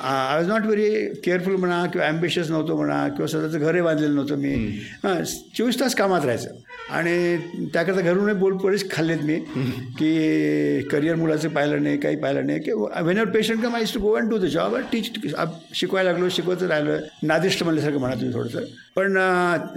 [0.00, 4.38] I was not very careful म्हणा किंवा ॲम्बिशियस नव्हतो म्हणा किंवा स्वतःचं घरही बांधलेलं नव्हतं
[4.38, 4.54] मी.
[5.04, 5.14] हां
[5.58, 6.54] चोवीस तास कामात राहायचं.
[6.90, 9.34] आणि त्याकरता घरूनही बोल बरेच खाल्लेत मी
[9.98, 12.60] की करिअर मुलाचं पाहिलं नाही काही पाहिलं नाही.
[12.60, 15.10] की Wien your patient come eyes to go and do the job teach
[15.74, 16.96] शिकवायला लागलो शिकवत राहिलो.
[17.22, 18.64] नादिष्ट म्हणल्यासारखं म्हणा तुम्ही थोडंसं.
[18.96, 19.16] पण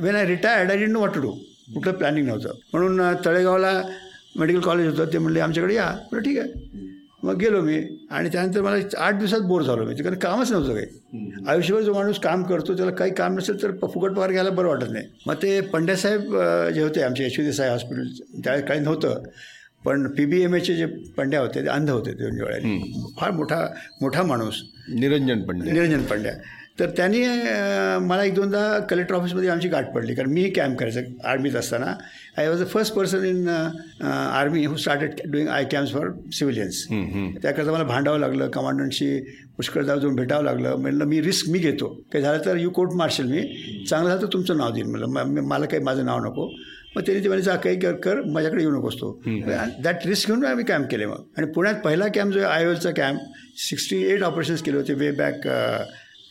[0.04, 1.32] when I retired I didn't know what to do
[1.74, 2.54] कुठलं प्लॅनिंग नव्हतं.
[2.74, 3.82] म्हणून तळेगावला
[4.36, 5.90] मेडिकल कॉलेज होतं ते म्हणले आमच्याकडे या.
[6.12, 6.82] बरं ठीक आहे.
[7.24, 7.78] मग गेलो मी
[8.12, 11.46] आणि त्यानंतर मला आठ दिवसात बोर झालो मी कारण कामच नव्हतं काही.
[11.48, 14.92] आयुष्यभर जो माणूस काम करतो त्याला काही काम नसेल तर फुकट पगार घ्यायला बरं वाटत
[14.92, 15.06] नाही.
[15.28, 16.36] मग ते पंड्यासाहेब
[16.75, 18.10] जे होते आमचे यशवंत देसाई हॉस्पिटल
[18.44, 19.24] त्यावेळेस काही नव्हतं.
[19.86, 20.86] पण पी बी एम एचे जे
[21.18, 23.66] पंड्या होते ते अंध होते दोन वेळा फार मोठा
[24.02, 24.62] मोठा माणूस.
[24.90, 26.34] निरंजन पंडित निरंजन पंड्या.
[26.80, 30.15] तर त्यांनी अं, मला एक दोनदा कलेक्टर ऑफिसमध्ये आमची गाठ पडली.
[30.15, 31.94] कारण मी कॅम्प करायचं आर्मीत असताना.
[32.38, 33.48] I was the first person in
[34.03, 36.84] army who started doing eye camps for civilians
[37.42, 39.20] त्याकरता मला भांडावं लागलं कमांडंटशी
[39.58, 40.75] पुष्कळदा जाऊन भेटावं लागलं.
[40.75, 41.88] म्हणलं मी रिस्क मी घेतो.
[42.13, 43.42] काही झालं तर यू कोर्ट मार्शल मी.
[43.89, 45.42] चांगलं झालं तर तुमचं नाव देईन म्हणलं.
[45.48, 46.50] मला काही माझं नाव नको.
[46.96, 48.22] मग त्यांनी ते म्हणे जा काही कर कर.
[48.22, 49.12] माझ्याकडे येऊ नकोस तो.
[49.84, 51.24] दॅट रिस्क घेऊन आम्ही कॅम्प केले मग.
[51.38, 53.22] आणि पुण्यात पहिला कॅम्प जो आहे आयओलचा कॅम्प
[53.58, 55.48] सिक्स्टी एट ऑपरेशन्स केले होते वे बॅक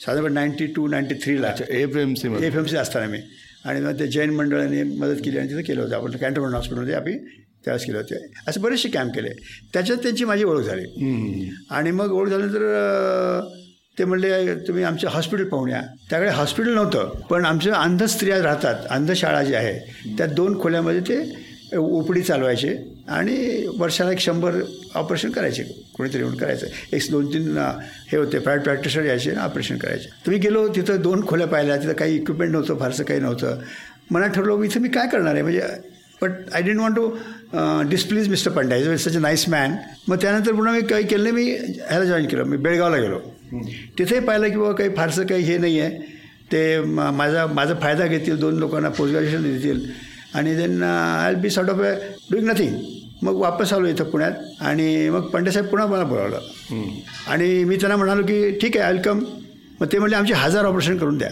[0.05, 3.19] साधारण ninety two ninety थ्रीला F M C F M C असताना मी.
[3.65, 5.95] आणि मग ते जैन मंडळाने मदत केली आणि तिथं केलं होतं.
[5.97, 7.17] आपण कॅन्टोनमेंट हॉस्पिटलमध्ये आम्ही
[7.65, 8.17] त्यावेळेस केले होते.
[8.49, 9.29] असे बरेचसे कॅम्प केले.
[9.73, 11.51] त्याच्यात त्यांची माझी ओळख झाली.
[11.71, 13.61] आणि मग ओळख झाल्यानंतर
[13.99, 15.81] ते म्हणले तुम्ही आमच्या हॉस्पिटल पाहून या.
[16.11, 18.87] त्याकडे हॉस्पिटल नव्हतं पण आमच्या अंध स्त्रिया राहतात.
[18.91, 21.21] अंधशाळा जी आहे त्या दोन खोल्यामध्ये ते
[21.77, 22.77] ओपडी चालवायचे
[23.09, 24.61] आणि वर्षाला एक शंभर
[24.95, 25.63] ऑपरेशन करायचे
[25.97, 26.67] कोणीतरी येऊन करायचं.
[26.93, 30.09] एक दोन तीन हे होते प्रायव्हेट प्रॅक्टिशनर यायचे आणि ऑपरेशन करायचे.
[30.27, 33.61] तुम्ही गेलो तिथं दोन खोल्या पाहिल्या तिथं काही इक्विपमेंट नव्हतं फारसं काही नव्हतं.
[34.11, 35.43] मनात ठरलो इथं मी काय करणार आहे?
[35.43, 35.61] म्हणजे
[36.23, 37.09] but I don't want to
[37.91, 39.75] displease mister Panda is such a nice man
[40.09, 42.45] मग त्यानंतर पुन्हा मी काही केलं नाही मी ह्याला जॉईन केलं.
[42.45, 43.19] मी बेळगावला गेलो.
[43.99, 46.21] तिथे पाहिलं की बाबा काही फारसं काही हे नाही आहे
[46.53, 49.85] ते माझा माझा फायदा घेतील दोन लोकांना पोस्ट ग्रॅज्युएशन देतील.
[50.35, 51.93] आणि then I be sort of a
[52.31, 52.77] doing nothing
[53.23, 56.41] मग वापस आलो इथं पुण्यात आणि मग पंड्यासाहेब पुन्हा मला बोलावलं.
[57.27, 59.19] आणि मी त्यांना म्हणालो की ठीक आहे वेलकम
[59.81, 61.29] मग ते म्हणले आमचे हजार ऑपरेशन करून द्या.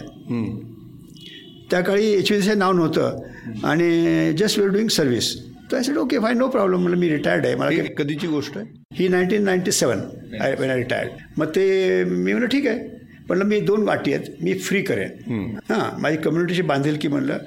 [1.71, 3.21] त्या काळी एच व्ही नाव नव्हतं.
[3.63, 5.35] आणि जस्ट वी डुईंग सर्व्हिस
[5.71, 7.55] तर I said okay fine no problem म्हणलं मी रिटायर्ड आहे.
[7.55, 8.65] मला कधीची गोष्ट आहे?
[8.93, 9.99] ही nineteen ninety seven
[10.41, 12.79] I when I retired मग ते मी म्हणलं ठीक आहे.
[13.27, 14.25] म्हणलं मी दोन वाटी आहेत.
[14.41, 15.55] मी फ्री करेन.
[15.69, 17.37] हां माझी कम्युनिटीशी बांधील की म्हणलं.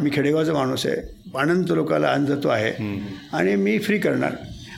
[0.00, 0.96] मी खेडेगावचा माणूस आहे.
[1.38, 2.70] अनंत लोकाला अंधत्व आहे.
[3.32, 4.32] आणि मी फ्री करणार.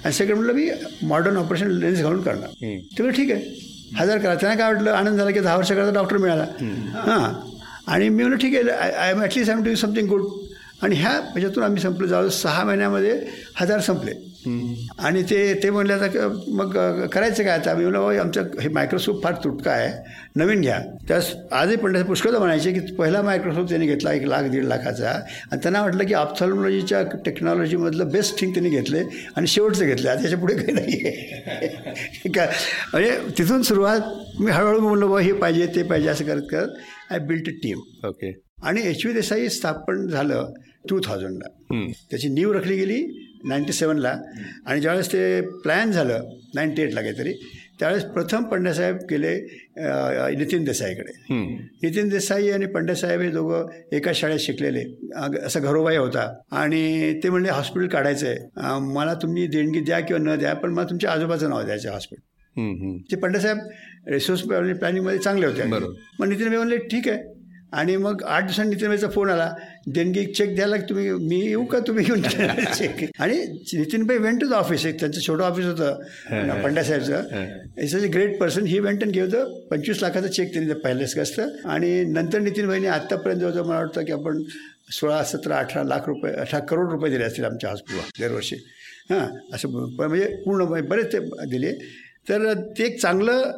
[0.05, 0.71] आणि सेकंड म्हणलं मी
[1.03, 2.49] मॉडर्न ऑपरेशन लेन्स घालून करणार.
[2.63, 3.43] ते म्हणलं ठीक आहे.
[3.97, 4.35] हजार करा.
[4.35, 4.91] त्यांना काय वाटलं?
[4.91, 6.45] आनंद झाला की दहा वर्षाकरता डॉक्टर मिळाला.
[6.95, 7.33] हां.
[7.87, 8.79] आणि मी म्हणलं ठीक आहे.
[8.91, 10.23] I am at least I am doing something good
[10.83, 12.07] आणि ह्या ह्याच्यातून आम्ही संपलो.
[12.07, 13.21] जाऊ सहा महिन्यामध्ये
[13.61, 14.13] हजार संपले.
[14.99, 16.77] आणि ते ते म्हणले आता मग
[17.13, 17.75] करायचं काय आता?
[17.75, 19.91] मी म्हणलं "बाबा, आमचं हे मायक्रोस्कोप फार तुटका आहे.
[20.37, 20.79] नवीन घ्या.
[21.09, 25.11] त्यास आजही पंडित पुष्कळ म्हणायचे की पहिला मायक्रोस्कोप त्यांनी घेतला एक लाख दीड लाखाचा.
[25.53, 29.03] आणि त्यांना वाटलं की ऑप्थॉल्मॉलॉजीच्या टेक्नॉलॉजीमधलं बेस्ट थिंग त्यांनी घेतले
[29.37, 30.11] आणि शेवटचं घेतलं.
[30.11, 32.45] आता याच्यापुढे काही नाही आहे का
[32.93, 37.19] म्हणजे तिथून सुरुवात मी हळूहळू म्हणलो बाबा हे पाहिजे ते पाहिजे असं करत करत I
[37.19, 38.33] built a team okay.
[38.63, 40.53] आणि एच व्ही देसाई स्थापन झालं.
[40.85, 41.49] टू थाउजंडला
[42.11, 43.03] त्याची नीव रखली गेली
[43.45, 44.17] नाईन्टी सेवनला
[44.67, 47.33] आणि ज्यावेळेस ते प्लॅन झालं नाईन्टी एटला काहीतरी
[47.81, 49.33] त्यावेळेस प्रथम पंड्यासाहेब गेले
[49.77, 51.13] अ, नितीन देसाईकडे.
[51.83, 54.83] नितीन देसाई आणि पंड्यासाहेब हे दोघं एका शाळेत शिकलेले.
[55.45, 56.27] असा घरोबाई होता.
[56.51, 60.87] आणि ते म्हणले हॉस्पिटल काढायचं आहे मला तुम्ही देणगी द्या किंवा न द्या पण मला
[60.91, 62.23] तुमच्या आजोबाचं नाव द्यायचं हॉस्पिटल.
[63.11, 63.59] ते पंड्यासाहेब
[64.13, 65.63] रिसोर्स प्लॅनिंगमध्ये चांगले होते.
[66.21, 67.38] मग नितीन भाई म्हणले ठीक आहे.
[67.73, 69.51] आणि मग आठ दिवसांनी नितीन भाईचा फोन आला
[69.87, 72.05] देणगी चेक द्यायला तुम्ही मी येऊ का तुम्ही?
[72.05, 73.37] घेऊन चेक आणि
[73.75, 78.39] नितीन भाई वेंट टू द ऑफिस एक त्यांचं छोटं ऑफिस होतं पंड्यासाहेबचं is a great
[78.41, 78.79] person he.
[78.79, 79.27] Went and घेऊ
[79.71, 84.13] पंचवीस लाखाचा चेक त्यांनी पहिलेच असतं आणि नंतर नितीन भाईने आत्तापर्यंत जवळजवळ मला वाटतं की
[84.13, 84.43] आपण
[84.93, 88.57] सोळा सतरा अठरा लाख रुपये अठरा करोड रुपये दिले असतील आमच्या हॉस्पिटलला दरवर्षी.
[89.11, 91.19] हां असं म्हणजे पूर्ण बरेच ते
[91.51, 91.73] दिले.
[92.29, 93.51] तर ते एक चांगलं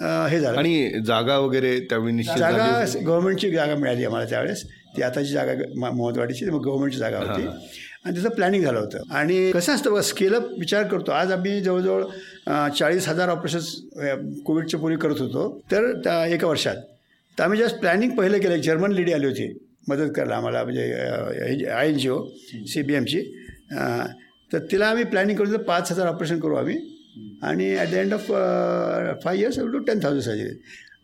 [0.00, 0.58] हे झालं.
[0.58, 2.66] आणि जागा वगैरे त्यावेळी निश्चित जागा?
[3.06, 4.64] गव्हर्नमेंटची जागा मिळाली आम्हाला त्यावेळेस.
[4.96, 7.46] ती आताची जागा मोहतवाडीची मग गव्हर्नमेंटची जागा होती.
[8.04, 8.98] आणि त्याचं प्लॅनिंग झालं होतं.
[9.10, 11.12] आणि कसं असतं बघा स्केलअप विचार करतो.
[11.12, 12.04] आज आम्ही जवळजवळ
[12.78, 13.74] चाळीस हजार ऑपरेशन्स
[14.46, 15.48] कोविडच्या पूर्वी करत होतो.
[15.72, 16.76] तर त्या एका वर्षात.
[17.38, 18.60] तर आम्ही जस्ट प्लॅनिंग पहिलं केलं.
[18.60, 19.52] जर्मन लेडी आली होती.
[19.88, 22.18] मदत करायला आम्हाला म्हणजे I N G O
[22.68, 23.20] C B एमची
[24.52, 26.76] तर तिला आम्ही प्लॅनिंग करून पाच हजार ऑपरेशन करू आम्ही.
[27.42, 28.26] आणि at the end of
[29.24, 30.50] five years two ten thousand surgery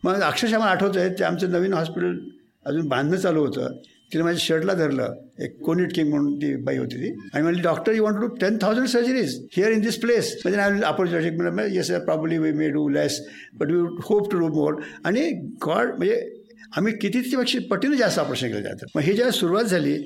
[0.03, 2.17] मग अक्षरशः मला आठवतं आहे ते आमचं नवीन हॉस्पिटल
[2.65, 3.77] अजून बांधणं चालू होतं.
[4.11, 5.13] तिने माझ्या शर्टला धरलं.
[5.39, 7.09] एक कोनिट किंग म्हणून ती बाई होती ती.
[7.33, 10.59] आणि म्हणजे doctor you want to do ten thousand surgeries here in this place म्हणजे
[10.59, 11.07] आय आपण
[11.71, 13.19] yes probably we may do less
[13.53, 15.29] but we hope to do more आणि
[15.65, 16.41] गॉड म्हणजे
[16.77, 19.97] आम्ही किती कितीपेक्षा पटीने जास्त ऑपरेशन केलं जातं मग ही जेव्हा सुरुवात झाली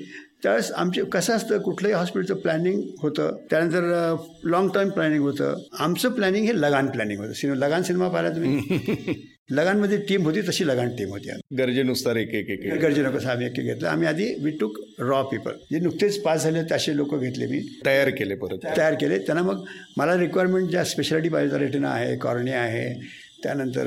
[0.42, 5.62] त्यावेळेस आमचे कसं असतं कुठल्याही हॉस्पिटलचं प्लॅनिंग होतं त्यानंतर लॉंग टर्म प्लॅनिंग होतं.
[5.78, 7.32] आमचं प्लॅनिंग हे लगान प्लॅनिंग होतं.
[7.32, 8.60] सिनेमा लगान सिनेमा पाहिला तुम्ही?
[9.50, 12.72] लगानमध्ये टीम होती तशी लगान टीम होती गरजेनुसार एक एक एक एक.
[12.72, 13.88] गरजे नको आम्ही एक एक घेतलं.
[13.88, 17.80] आम्ही आधी वी टूक रॉ पीपल जे नुकतेच पास झाले तसे लोक घेतले मी.
[17.86, 18.58] तयार केले परत.
[18.76, 19.18] तयार केले.
[19.18, 19.64] त्यांना मग
[19.96, 23.00] मला रिक्वायरमेंट ज्या स्पेशालिटी पाहिजे रेटिना आहे कॉर्निया आहे
[23.42, 23.86] त्यानंतर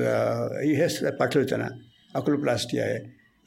[0.65, 1.67] हे पाठवले त्यांना.
[2.13, 2.99] अकोलोप्लास्टी आहे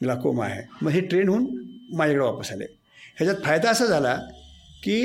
[0.03, 0.61] ग्लाकोमा आहे.
[0.81, 1.45] मग हे ट्रेन होऊन
[1.93, 2.76] माझ्याकडे वापस आले.
[3.17, 4.15] ह्याच्यात फायदा असा झाला
[4.83, 4.97] की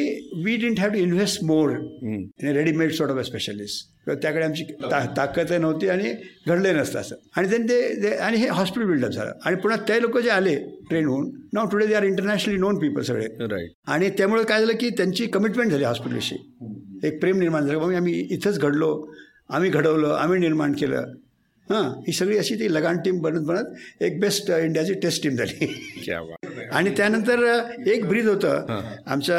[0.44, 1.70] we didn't have to invest more
[2.02, 3.90] in readymade sort of a specialist
[4.22, 6.12] त्याकडे आमची ता ताकद नव्हती आणि
[6.46, 7.16] घडले नसतं असं.
[7.36, 9.32] आणि then ते आणि हे हॉस्पिटल बिल्डअप झालं.
[9.44, 10.54] आणि पुन्हा ते लोक जे आले
[10.88, 13.26] ट्रेन होऊन नाव today they are internationally known people सगळे.
[13.50, 16.36] राईट आणि त्यामुळे काय झालं की त्यांची कमिटमेंट झाली हॉस्पिटलशी
[17.04, 17.78] एक प्रेम निर्माण झालं.
[17.78, 18.90] मग आम्ही इथंच घडलो.
[19.50, 20.14] आम्ही घडवलं.
[20.14, 21.12] आम्ही निर्माण केलं.
[21.70, 25.66] हां ही सगळी अशी ती लगान टीम बनत बनत एक बेस्ट इंडियाची टेस्ट टीम झाली.
[26.72, 27.42] आणि त्यानंतर
[27.86, 28.80] एक ब्रीद होतं.
[29.06, 29.36] आमच्या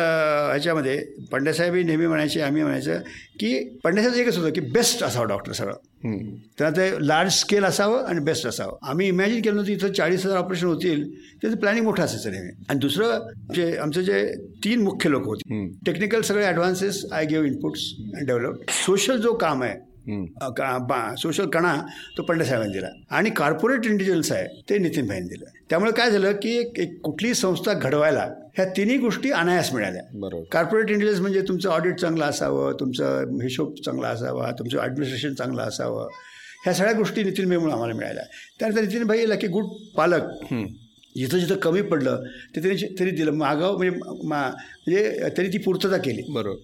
[0.50, 0.98] ह्याच्यामध्ये
[1.32, 3.00] पंड्यासाहेबही नेहमी म्हणायचे आम्ही म्हणायचं
[3.40, 5.74] की पंड्यासाहेब एकच होतं की बेस्ट असावं डॉक्टर सगळं.
[6.58, 8.78] त्याला ते लार्ज स्केल असावं आणि बेस्ट असावं.
[8.90, 11.04] आम्ही इमॅजिन केलं नव्हतं इथं चाळीस हजार ऑपरेशन होतील.
[11.42, 12.52] त्याचं प्लॅनिंग मोठं असायचं नेहमी.
[12.70, 14.24] आणि दुसरं जे आमचं जे
[14.64, 15.66] तीन मुख्य लोक होते.
[15.86, 19.78] टेक्निकल सगळे advances I give inputs and develop social जो काम आहे
[21.22, 21.76] सोशल कणा
[22.18, 22.88] तो पंडसाहेबांनी दिला.
[23.12, 25.46] आणि कॉर्पोरेट इंटेलिजन्स आहे ते नितीन भाईंनी दिलं.
[25.70, 30.02] त्यामुळे काय झालं की एक एक कुठलीही संस्था घडवायला ह्या तिन्ही गोष्टी अनायास मिळाल्या.
[30.14, 30.44] बरोबर.
[30.52, 36.08] कॉर्पोरेट इंटेलिजन्स म्हणजे तुमचं ऑडिट चांगलं असावं तुमचं हिशोब चांगला असावा तुमचं ॲडमिनिस्ट्रेशन चांगलं असावं
[36.64, 38.24] ह्या सगळ्या गोष्टी नितीन भाईमुळे आम्हाला मिळाल्या.
[38.60, 39.66] त्यानंतर नितीन भाई लाकी गुड
[39.98, 40.30] पालक.
[41.16, 42.24] जिथं जिथं कमी पडलं
[42.56, 43.32] ते त्यांनी त्यांनी दिलं.
[43.38, 46.22] मागाव म्हणजे मा म्हणजे त्यांनी ती पूर्तता केली.
[46.34, 46.58] बरोबर.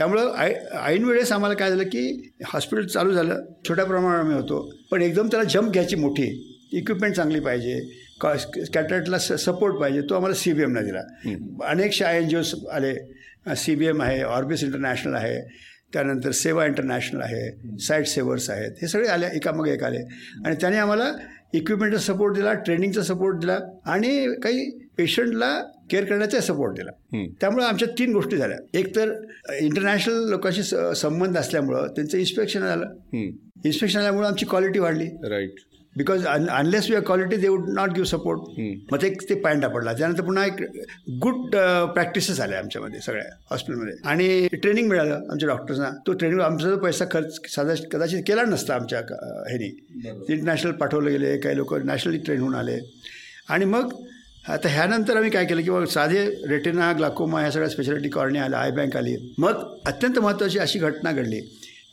[0.00, 4.60] त्यामुळं आय ऐन वेळेस आम्हाला काय झालं की हॉस्पिटल चालू झालं छोट्या प्रमाणावर आम्ही होतो.
[4.90, 6.28] पण एकदम त्याला जम्प घ्यायची मोठी
[6.72, 7.78] इक्विपमेंट चांगली पाहिजे
[8.20, 8.32] कॉ
[8.74, 11.00] कॅटरेटला स सपोर्ट पाहिजे तो आम्हाला सी बी एमला दिला.
[11.70, 12.94] अनेकशा एन जी ओज आले.
[13.56, 15.36] सी बी एम आहे ऑर्बिस इंटरनॅशनल आहे.
[15.92, 19.98] त्यानंतर सेवा इंटरनॅशनल आहे साईट सेवर्स आहेत हे सगळे आले एकामाग एक आले.
[20.46, 21.12] आणि त्याने आम्हाला
[21.54, 25.48] इक्विपमेंटचा सपोर्ट दिला ट्रेनिंगचा सपोर्ट दिला आणि काही पेशंटला
[25.90, 26.90] केअर करण्याचा सपोर्ट दिला.
[27.40, 28.58] त्यामुळे आमच्या तीन गोष्टी झाल्या.
[28.74, 29.14] एक तर
[29.60, 30.62] इंटरनॅशनल लोकांशी
[30.96, 32.92] संबंध असल्यामुळं त्यांचं इन्स्पेक्शन झालं.
[33.64, 35.06] इन्स्पेक्शन आल्यामुळं आमची क्वालिटी वाढली.
[35.30, 35.54] Right
[36.00, 38.60] because unless our quality they would not give support
[38.92, 39.92] मग ते ते पायंडा पडला.
[39.92, 40.62] त्यानंतर पुन्हा एक
[41.22, 41.56] गुड
[41.94, 47.04] प्रॅक्टिसेस आल्या आमच्यामध्ये सगळ्या हॉस्पिटलमध्ये आणि ट्रेनिंग मिळालं आमच्या डॉक्टर्सना तो ट्रेनिंग आमचा जो पैसा
[47.12, 49.70] खर्च साधा कदाचित केला नसता आमच्या ह्यानी.
[50.28, 52.78] इंटरनॅशनल पाठवले गेले काही लोक नॅशनली ट्रेन होऊन आले.
[53.48, 53.92] आणि मग
[54.48, 58.70] आता ह्यानंतर आम्ही काय केलं की साधे रेटिना ग्लाकोमा ह्या सगळ्या स्पेशालिटी कॉर्निया आल्या आय
[58.70, 59.16] बँक आली.
[59.38, 61.40] मग अत्यंत महत्त्वाची अशी घटना घडली.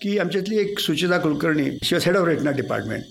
[0.02, 3.04] की आमच्यातली एक Suchita Kulkarni she was head of retina department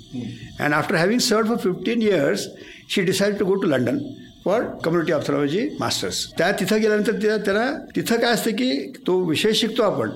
[0.60, 2.48] and after having serve for fifteen years
[2.88, 3.98] she decide to go to London
[4.44, 9.52] for community ophthalmology masters त्या तिथं गेल्यानंतर त्या त्याला तिथं काय असतं की तो विषय
[9.52, 10.10] शिकतो आपण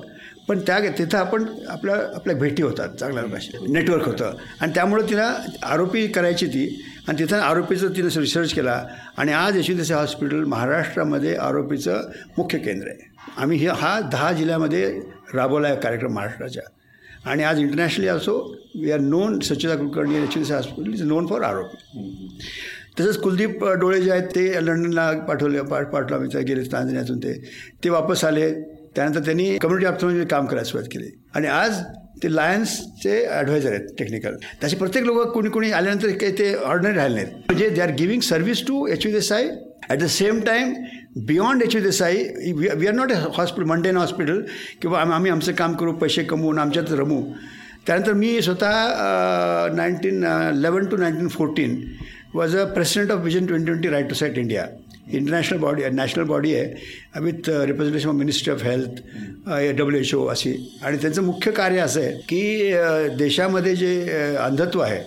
[0.49, 4.35] पण त्या तिथं आपण आपल्या आपल्या भेटी होतात चांगल्या लोकांशी नेटवर्क होतं.
[4.61, 6.83] आणि त्यामुळं तिला आरोपी करायची ती.
[7.09, 8.85] आणि तिथं आरोपीचं तिनं रिसर्च केला.
[9.17, 13.11] आणि आज यशवंतसे हॉस्पिटल महाराष्ट्रामध्ये आरोपीचं मुख्य केंद्र आहे.
[13.37, 15.01] आम्ही हे हा दहा जिल्ह्यामध्ये
[15.35, 16.63] राबवला आहे कार्यक्रम महाराष्ट्राच्या.
[17.25, 18.37] आणि आज internationally also
[18.83, 22.49] we are known Suchita Kulkarni यशवंतसे hospital is known for आरोपी
[22.99, 27.33] तसंच कुलदीप डोळे जे आहेत ते लंडनला पाठवले पाठ पाठवलं आम्ही गेले तांजण्यातून ते.
[27.85, 28.53] ते वापस आले.
[28.97, 31.11] त्यानंतर त्यांनी कम्युनिटी ऑप्थॉलॉजी काम करायला सुरुवात केली.
[31.35, 31.81] आणि आज
[32.23, 37.15] ते लायन्सचे ॲडवायझर आहेत टेक्निकल त्याचे प्रत्येक लोक कोणी कोणी आल्यानंतर काही ते ऑर्डनरी राहिले
[37.15, 37.37] नाहीत.
[37.49, 39.49] म्हणजे they are giving service to H U Desai
[39.89, 40.73] at the same time
[41.17, 44.41] beyond H U Desai we are not a hospital mundane hospital
[44.83, 47.21] किंवा आम- आम्ही आमचं काम करू पैसे कमवून आमच्यात रमू
[47.87, 51.81] त्यानंतर मी स्वतः nineteen eleven to nineteen fourteen
[52.35, 54.67] was a president of vision twenty twenty right to sight India
[55.11, 59.01] international body national body आहे with representation of ministry of health
[59.79, 63.93] W H O अशी आणि त्यांचं मुख्य कार्य असं आहे की देशामध्ये जे
[64.41, 65.01] अंधत्व आहे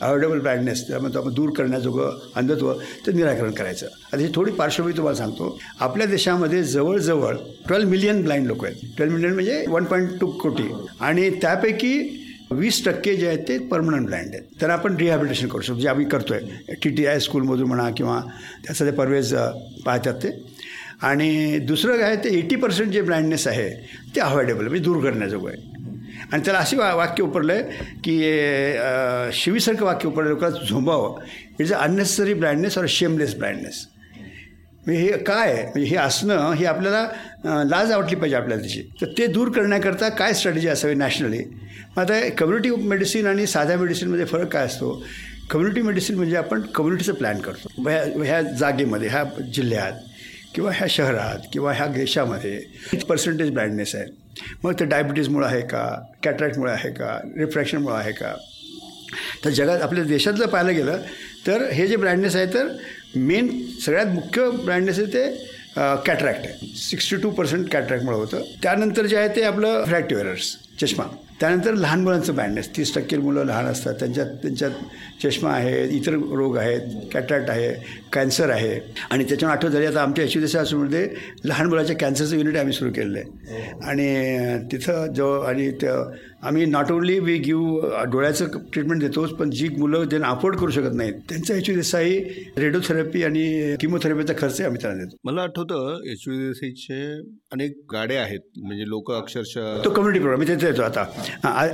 [0.00, 2.72] अवॉइडेबल ब्लाइंडनेस त्यामुळे आपण दूर करण्याजोगं अंधत्व
[3.06, 3.86] ते निराकरण करायचं.
[3.86, 5.58] आता ही थोडी पार्श्वभूमी तुम्हाला सांगतो.
[5.80, 8.76] आपल्या देशामध्ये जवळजवळ ट्वेल्व मिलियन ब्लाइंड लोक आहेत.
[8.96, 10.68] ट्वेल्व मिलियन म्हणजे वन पॉईंट टू कोटी.
[11.00, 14.44] आणि त्यापैकी वीस टक्के जे आहेत ते परमनंट ब्लाइंड आहेत.
[14.60, 15.80] तर आपण रिहॅबिलिटेशन करू शकतो.
[15.80, 18.20] जे आम्ही करतो आहे टी टी आय स्कूलमधून म्हणा किंवा
[18.66, 19.34] त्याचं ते परवेज
[19.86, 20.30] पाहतात ते.
[21.02, 23.68] आणि दुसरं काय ते एटी पर्सेंट जे ब्लाइंडनेस आहे
[24.16, 25.96] ते अवॉइडेबल म्हणजे दूर करण्याजोगं आहे.
[26.32, 27.62] आणि त्याला असे वा वाक्य उपरलं आहे
[28.04, 28.18] की
[29.40, 31.20] शिवीसारखं वाक्य उपरलं लोकांना झोंबावं.
[31.60, 33.86] इट्स अ अननेसेसरी ब्लाइंडनेस और शेमलेस ब्लाइंडनेस
[34.86, 35.54] म्हणजे हे काय?
[35.54, 38.82] म्हणजे हे असणं हे आपल्याला लाज वाटली पाहिजे आपल्याला त्याची.
[39.00, 41.42] तर ते दूर करण्याकरता काय स्ट्रॅटेजी असावी नॅशनली
[41.96, 45.02] मग आता कम्युनिटी मेडिसिन आणि साध्या मेडिसिनमध्ये फरक काय असतो?
[45.50, 47.68] कम्युनिटी मेडिसिन म्हणजे आपण कम्युनिटीचं प्लॅन करतो.
[47.82, 49.92] ह्या ह्या जागेमध्ये ह्या जिल्ह्यात
[50.54, 52.58] किंवा ह्या शहरात किंवा ह्या देशामध्ये
[53.08, 54.04] पर्सेंटेज ब्लाइंडनेस आहे?
[54.64, 55.84] मग ते डायबिटीजमुळं आहे का?
[56.22, 57.18] कॅटरॅक्टमुळे आहे का?
[57.38, 58.34] रिफ्रॅक्शनमुळे आहे का?
[59.44, 61.00] तर जगात आपल्या देशातलं पाहायला गेलं
[61.46, 62.68] तर हे जे ब्रँडनेस आहे तर
[63.16, 63.48] मेन
[63.84, 65.56] सगळ्यात मुख्य ब्रँडनेस आहे ते
[66.06, 66.66] कॅटरॅक्ट आहे.
[66.76, 68.42] सिक्स्टी टू पर्सेंट कॅटरॅक्टमुळे होतं.
[68.62, 71.04] त्यानंतर जे आहे ते आपलं फ्रॅक्टिव्ह एरर्स चष्मा.
[71.40, 74.70] त्यानंतर लहान मुलांचं ब्रँडनेस तीस टक्के मुलं लहान असतात त्यांच्यात त्यांच्यात
[75.22, 76.80] चष्मा आहे इतर रोग आहेत
[77.12, 77.72] कॅटरॅक्ट आहे
[78.12, 78.78] कॅन्सर आहे.
[79.10, 81.08] आणि त्याच्यामुळे आठवत झाली आता आमच्या एच डी मध्ये
[81.44, 83.70] लहान मुलाच्या कॅन्सरचं युनिट आम्ही सुरू केलेलं आहे.
[83.82, 85.94] आणि तिथं जो आणि त्या
[86.48, 87.60] आम्ही नॉट ओन्ली वी गिव
[88.10, 92.18] डोळ्याचं ट्रीटमेंट देतोच पण जी मुलं ज्यांना अफोर्ड करू शकत नाहीत त्यांचा एच देसाई
[92.58, 95.16] रेडिओथेरपी आणि किमोथेरपीचा खर्च आम्ही त्यांना देतो.
[95.24, 97.00] मला आठवतं एच देसाईचे
[97.52, 101.04] अनेक गाड्या आहेत म्हणजे लोक अक्षरशः तो कम्युनिटी प्रोग्राम मी तिथे येतो आता.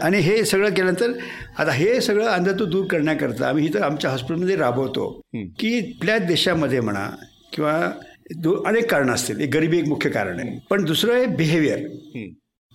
[0.02, 1.12] आणि हे सगळं केल्यानंतर
[1.58, 5.10] आता हे सगळं अंधातून दूर करण्याकरता आम्ही इथं आमच्या हॉस्पिटलमध्ये राबवतो
[5.58, 7.08] की आपल्या देशामध्ये म्हणा
[7.52, 7.90] किंवा
[8.36, 9.40] दो अनेक कारणं असतील.
[9.40, 10.58] एक गरिबी एक मुख्य कारण आहे.
[10.70, 11.86] पण दुसरं आहे बिहेवियर.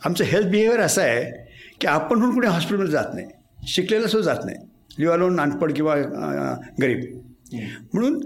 [0.01, 1.23] आमचं हेल्थ बिहेवियर असं आहे
[1.81, 3.27] की आपण म्हणून कुठे हॉस्पिटलमध्ये जात नाही.
[3.67, 4.57] शिकलेला सुद्धा जात नाही.
[4.99, 5.95] लिव्ह अलोन अनपड किंवा
[6.81, 7.03] गरीब.
[7.93, 8.19] म्हणून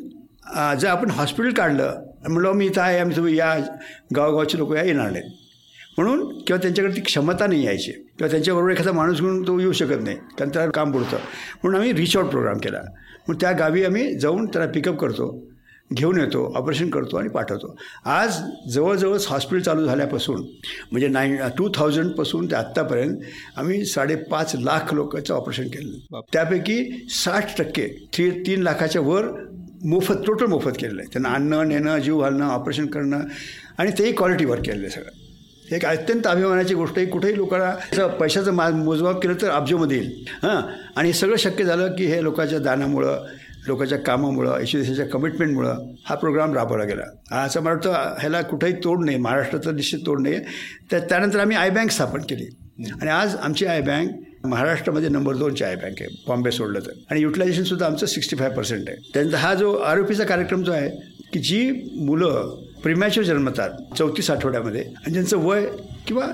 [0.80, 3.56] जर आपण हॉस्पिटल काढलं म्हणलं मी इथं आहे आम्ही तुम्ही या
[4.16, 5.32] गावगावचे लोक या येणार नाहीत.
[5.98, 7.92] म्हणून किंवा त्यांच्याकडे ती क्षमता नाही यायची.
[7.92, 10.16] किंवा त्यांच्याबरोबर एखादा माणूस घेऊन तो येऊ शकत नाही.
[10.16, 11.18] कारण त्याला काम पुरतं.
[11.64, 12.82] म्हणून आम्ही रिच आउट प्रोग्राम केला.
[13.30, 15.48] मग त्या गावी आम्ही जाऊन त्याला पिकअप करतो.
[15.94, 17.76] घेऊन येतो ऑपरेशन करतो आणि पाठवतो.
[18.06, 18.38] आज
[18.70, 20.42] जवळजवळच हॉस्पिटल चालू झाल्यापासून
[20.92, 23.18] म्हणजे नाईन टू थाउजंडपासून ते आत्तापर्यंत
[23.58, 29.26] आम्ही साडेपाच लाख लोकांचं ऑपरेशन केलं त्यापैकी साठ टक्के थ्री तीन लाखाच्या वर
[29.86, 31.10] मोफत टोटल मोफत केलेलं आहे.
[31.14, 33.22] त्यांना आणणं नेणं जीव घालणं ऑपरेशन करणं
[33.78, 35.23] आणि तेही क्वालिटीवर केलेलं आहे सगळं.
[35.74, 37.06] एक अत्यंत अभिमानाची गोष्ट आहे.
[37.08, 40.26] कुठेही लोकांना असं पैशाचं मा मोजमाप केलं तर अब्जोमध्ये येईल.
[40.44, 40.62] हां.
[40.96, 43.26] आणि हे सगळं शक्य झालं की हे लोकांच्या दानामुळं
[43.68, 47.46] लोकांच्या कामामुळं यशू देशाच्या कमिटमेंटमुळं हा प्रोग्राम राबवला गेला.
[47.46, 49.18] असं मला वाटतं ह्याला कुठेही तोड नाही.
[49.18, 50.40] महाराष्ट्राचं निश्चित तोड नाही.
[50.92, 52.50] त्या त्यानंतर आम्ही आय बँक स्थापन केली.
[53.02, 54.10] आणि आज आमची आय बँक
[54.46, 56.24] महाराष्ट्रामध्ये नंबर दोनची आय बँक आहे.
[56.28, 56.92] बॉम्बे सोडलं तर.
[57.12, 59.12] आणि युटिलायझेशनसुद्धा आमचं सिक्स्टी फाय पर्सेंट आहे.
[59.14, 60.90] त्यानंतर हा जो आरोपीचा कार्यक्रम जो आहे
[61.34, 64.82] की जी मुलं प्रिमॅच्युअर जन्मतात चौतीस आठवड्यामध्ये.
[64.82, 65.66] आणि ज्यांचं वय
[66.08, 66.28] किंवा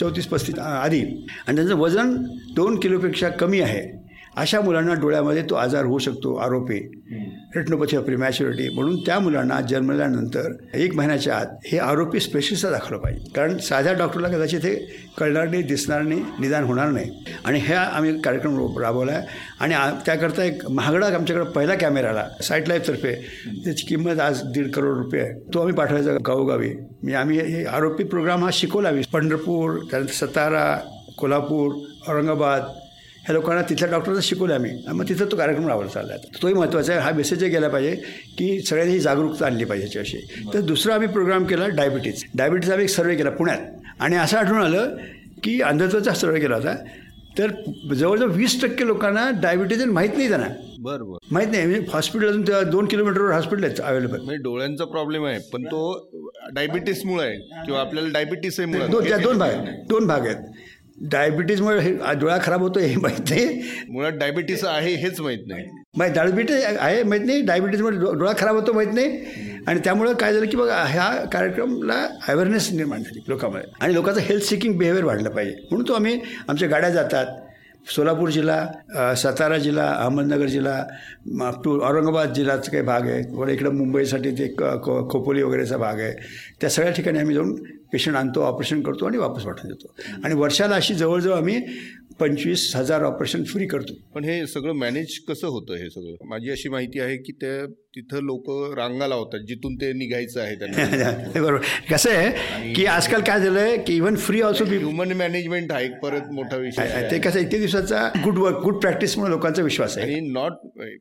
[0.00, 1.00] चौतीस पस्तीस आधी.
[1.46, 2.16] आणि त्यांचं वजन
[2.54, 4.05] दोन किलोपेक्षा कमी आहे.
[4.36, 6.78] अशा मुलांना डोळ्यामध्ये तो आजार होऊ शकतो आरोपी.
[7.56, 13.30] रेटनोपॅथी ऑफ प्रिमॅच्युरिटी म्हणून त्या मुलांना जन्मल्यानंतर एक महिन्याच्या आत हे आरोपी स्पेशलिस्टला दाखवलं पाहिजे.
[13.36, 14.74] कारण साध्या डॉक्टरला कदाचित हे
[15.18, 17.10] कळणार नाही दिसणार नाही निदान होणार नाही.
[17.44, 19.26] आणि ह्या आम्ही कार्यक्रम राबवला आहे
[19.60, 19.74] आणि
[20.06, 23.14] त्याकरता एक महागडा आमच्याकडे पहिला कॅमेरा आला साईट लाईफतर्फे
[23.64, 25.32] त्याची किंमत आज दीड करोड रुपये आहे.
[25.54, 26.68] तो आम्ही पाठवायचा गावोगावी.
[26.68, 30.74] म्हणजे आम्ही हे आरोपी प्रोग्राम हा शिकवला पंढरपूर त्यानंतर सतारा
[31.18, 31.72] कोल्हापूर
[32.08, 32.62] औरंगाबाद
[33.26, 34.70] ह्या लोकांना तिथल्या डॉक्टरांना शिकवलं आम्ही.
[34.88, 36.12] मग तिथं तो कार्यक्रम राबवला चालला.
[36.14, 37.02] आहे तोही महत्त्वाचा आहे.
[37.02, 37.94] हा मेसेज गेला पाहिजे
[38.38, 42.84] की सगळ्यांनी ही जागरूकता आणली पाहिजे याच्याविषयी तर दुसरा आम्ही प्रोग्राम केला डायबिटीज डायबिटीजचा आम्ही
[42.84, 43.58] एक सर्वे केला पुण्यात.
[44.00, 44.96] आणि असं आढळून आलं
[45.44, 46.74] की अंधत्वाचा सर्वे केला होता.
[47.38, 47.50] तर
[47.94, 50.46] जवळजवळ वीस टक्के लोकांना डायबिटीज माहीत नाही त्यांना.
[50.80, 51.66] बरं बरं माहीत नाही.
[51.66, 55.38] म्हणजे हॉस्पिटल अजून त्या दोन किलोमीटरवर हॉस्पिटल आहेत अवेलेबल म्हणजे डोळ्यांचा प्रॉब्लेम आहे.
[55.52, 55.82] पण तो
[56.54, 57.36] डायबिटीसमुळे आहे.
[57.64, 59.84] किंवा आपल्याला डायबिटीस आहे मुळे दोन त्या दोन भाग आहेत.
[59.88, 60.36] दोन भाग आहेत.
[61.12, 63.62] डायबिटीजमुळे हे डोळा खराब होतो हे माहीत नाही.
[63.90, 65.64] मुळात डायबिटीस आहे हेच माहीत नाही.
[65.98, 69.18] मग डायबिटीज आहे माहीत नाही डायबिटीजमुळे डोळा खराब होतो माहीत नाही.
[69.68, 71.94] आणि त्यामुळं काय झालं की बघा ह्या कार्यक्रमला
[72.28, 73.70] अवेअरनेस निर्माण झाली लोकांमध्ये.
[73.80, 75.54] आणि लोकांचं हेल्थ सिकिंग बिहेवियर वाढलं पाहिजे.
[75.70, 77.26] म्हणून तो आम्ही आमच्या गाड्या जातात.
[77.94, 83.22] सोलापूर जिल्हा सातारा जिल्हा अहमदनगर जिल्हा टू औरंगाबाद जिल्ह्याचा काही भाग आहे.
[83.32, 84.48] वर इकडं मुंबईसाठी ते
[85.10, 86.12] खोपोली वगैरेचा भाग आहे.
[86.60, 87.54] त्या सगळ्या ठिकाणी आम्ही जाऊन
[87.92, 89.94] पेशंट आणतो ऑपरेशन करतो आणि वापस पाठवून देतो.
[90.24, 91.60] आणि वर्षाला अशी जवळजवळ आम्ही
[92.20, 93.94] पंचवीस हजार ऑपरेशन फ्री करतो.
[94.14, 96.28] पण हे सगळं मॅनेज कसं होतं हे सगळं?
[96.28, 101.40] माझी अशी माहिती आहे की ते तिथं लोक रांगा लावतात जिथून ते निघायचं आहे त्यांना.
[101.40, 101.60] बरोबर.
[101.90, 105.80] कसं आहे की आजकाल काय झालं आहे की even free also be human management हा
[105.80, 109.98] एक परत मोठा विषय आहे ते कसं इतके दिवसाचा गुड वर्क गुड प्रॅक्टिसमुळे लोकांचा विश्वास
[109.98, 110.12] आहे.
[110.12, 110.52] आणि नॉट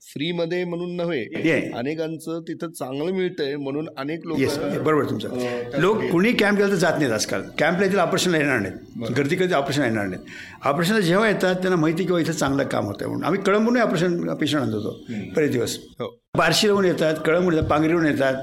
[0.04, 1.24] फ्री मध्ये म्हणून नव्हे.
[1.72, 4.40] अनेकांचं तिथं चांगलं मिळतंय म्हणून अनेक लोक
[4.84, 5.80] बरोबर तुमचं.
[5.80, 7.42] लोक कुणी कॅम्प गेलं तर जात नाहीत आजकाल.
[7.60, 9.12] कॅम्पला येतील ऑपरेशनला येणार नाहीत.
[9.18, 10.26] गर्दी कधी ऑपरेशनला येणार नाहीत.
[10.66, 13.24] ऑपरेशनला जेव्हा येतात त्यांना माहिती किंवा इथं चांगलं काम होतं म्हणून.
[13.24, 15.04] आम्ही कळंबूनही ऑपरेशन पेशंट आणत होतो
[15.36, 15.78] बरेच दिवस.
[16.00, 16.25] हो.
[16.36, 18.34] बार्शीहून येतात कळंबून येतात पांगरीहून येतात.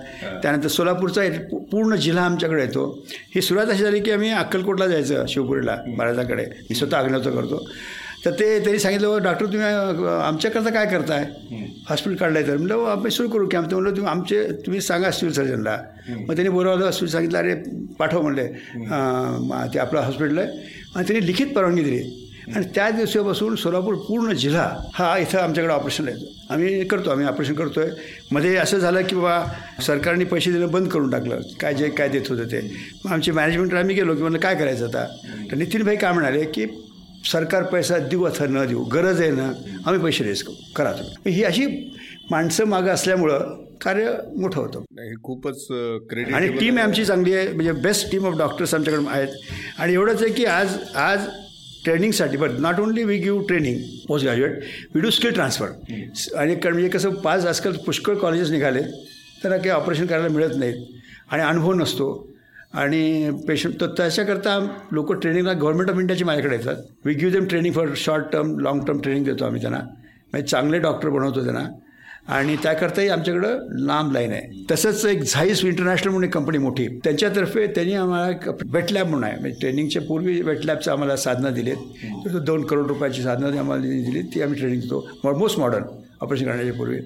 [0.43, 1.23] त्यानंतर सोलापूरचा
[1.73, 2.85] पूर्ण जिल्हा आमच्याकडे येतो.
[3.35, 7.65] ही सुरुवात अशी झाली की आम्ही अक्कलकोटला जायचं शिवपुरीला महाराजाकडे मी स्वतः अग्नवतं करतो.
[8.25, 9.63] तर ते त्यांनी सांगितलं "हो, डॉक्टर तुम्ही
[10.23, 11.25] आमच्याकरता काय करताय?
[11.89, 12.57] हॉस्पिटल काढलंय तर.
[12.57, 13.57] म्हणलं "हो, आम्ही सुरू करू की.
[13.57, 15.79] आमचं म्हणलं तुम्ही आमचे तुम्ही सांगा सिव्हिल सर्जनला.
[16.09, 17.55] मग त्यांनी बोलावलं सिव्हिल सांगितलं अरे
[17.99, 18.47] पाठव म्हणले.
[19.75, 20.49] ते आपलं हॉस्पिटल आहे.
[20.97, 22.22] आणि त्यांनी लिखित परवानगी दिली.
[22.49, 27.55] आणि त्या दिवसापासून सोलापूर पूर्ण जिल्हा हा इथं आमच्याकडे ऑपरेशनला येतो आम्ही करतो आम्ही ऑपरेशन
[27.55, 27.91] करतो आहे
[28.33, 31.41] मध्ये असं झालं की बाबा सरकारने पैसे देणं बंद करून टाकलं.
[31.61, 32.61] काय जे काय देत होतं ते.
[33.05, 35.05] मग आमचे मॅनेजमेंटला आम्ही गेलो की म्हणलं काय करायचं आता?
[35.51, 36.67] तर नितीन भाई काय म्हणाले की
[37.33, 39.47] सरकार पैसा देऊ अथवा न देऊ गरज आहे ना
[39.87, 41.33] आम्ही पैसे रेस करू करा तुम्ही.
[41.33, 41.67] ही अशी
[42.31, 44.81] माणसं मागं असल्यामुळं कार्य मोठं होतं.
[44.99, 45.67] हे खूपच
[46.11, 47.53] क्रेडिट आणि टीम आमची चांगली आहे.
[47.53, 49.29] म्हणजे बेस्ट टीम ऑफ डॉक्टर्स आमच्याकडे आहेत.
[49.79, 51.27] आणि एवढंच आहे की आज आज
[51.85, 54.53] ट्रेनिंगसाठी but not only we give training post graduate
[54.95, 55.69] we do skill transfer
[56.37, 58.85] आणि कारण म्हणजे कसं पाच आजकाल पुष्कळ कॉलेजेस निघालेत
[59.43, 60.87] त्यांना काही ऑपरेशन करायला मिळत नाहीत.
[61.31, 62.33] आणि अनुभव नसतो.
[62.73, 66.77] आणि पेशंट तर त्याच्याकरता लोक ट्रेनिंगला गव्हर्नमेंट ऑफ इंडियाची माझ्याकडे येतात.
[67.05, 69.81] We give them training for short term long term training देतो आम्ही त्यांना.
[70.33, 71.65] म्हणजे चांगले डॉक्टर बनवतो त्यांना.
[72.29, 74.65] आणि त्याकरताही आमच्याकडं लांब लाईन आहे.
[74.71, 79.25] तसंच एक झाईस इंटरनॅशनल म्हणून एक कंपनी मोठी त्यांच्यातर्फे त्यांनी आम्हाला एक वेट लॅब म्हणून
[79.25, 79.41] आहे.
[79.41, 81.77] म्हणजे ट्रेनिंगच्या पूर्वी वेट लॅबचं आम्हाला साधनं दिलीत.
[82.05, 85.09] तर दोन करोड रुपयाची साधनं आम्हाला दिली ती आम्ही ट्रेनिंग देतो.
[85.25, 85.83] मोस्ट मॉडर्न
[86.21, 86.99] ऑपरेशन करण्याच्या पूर्वी.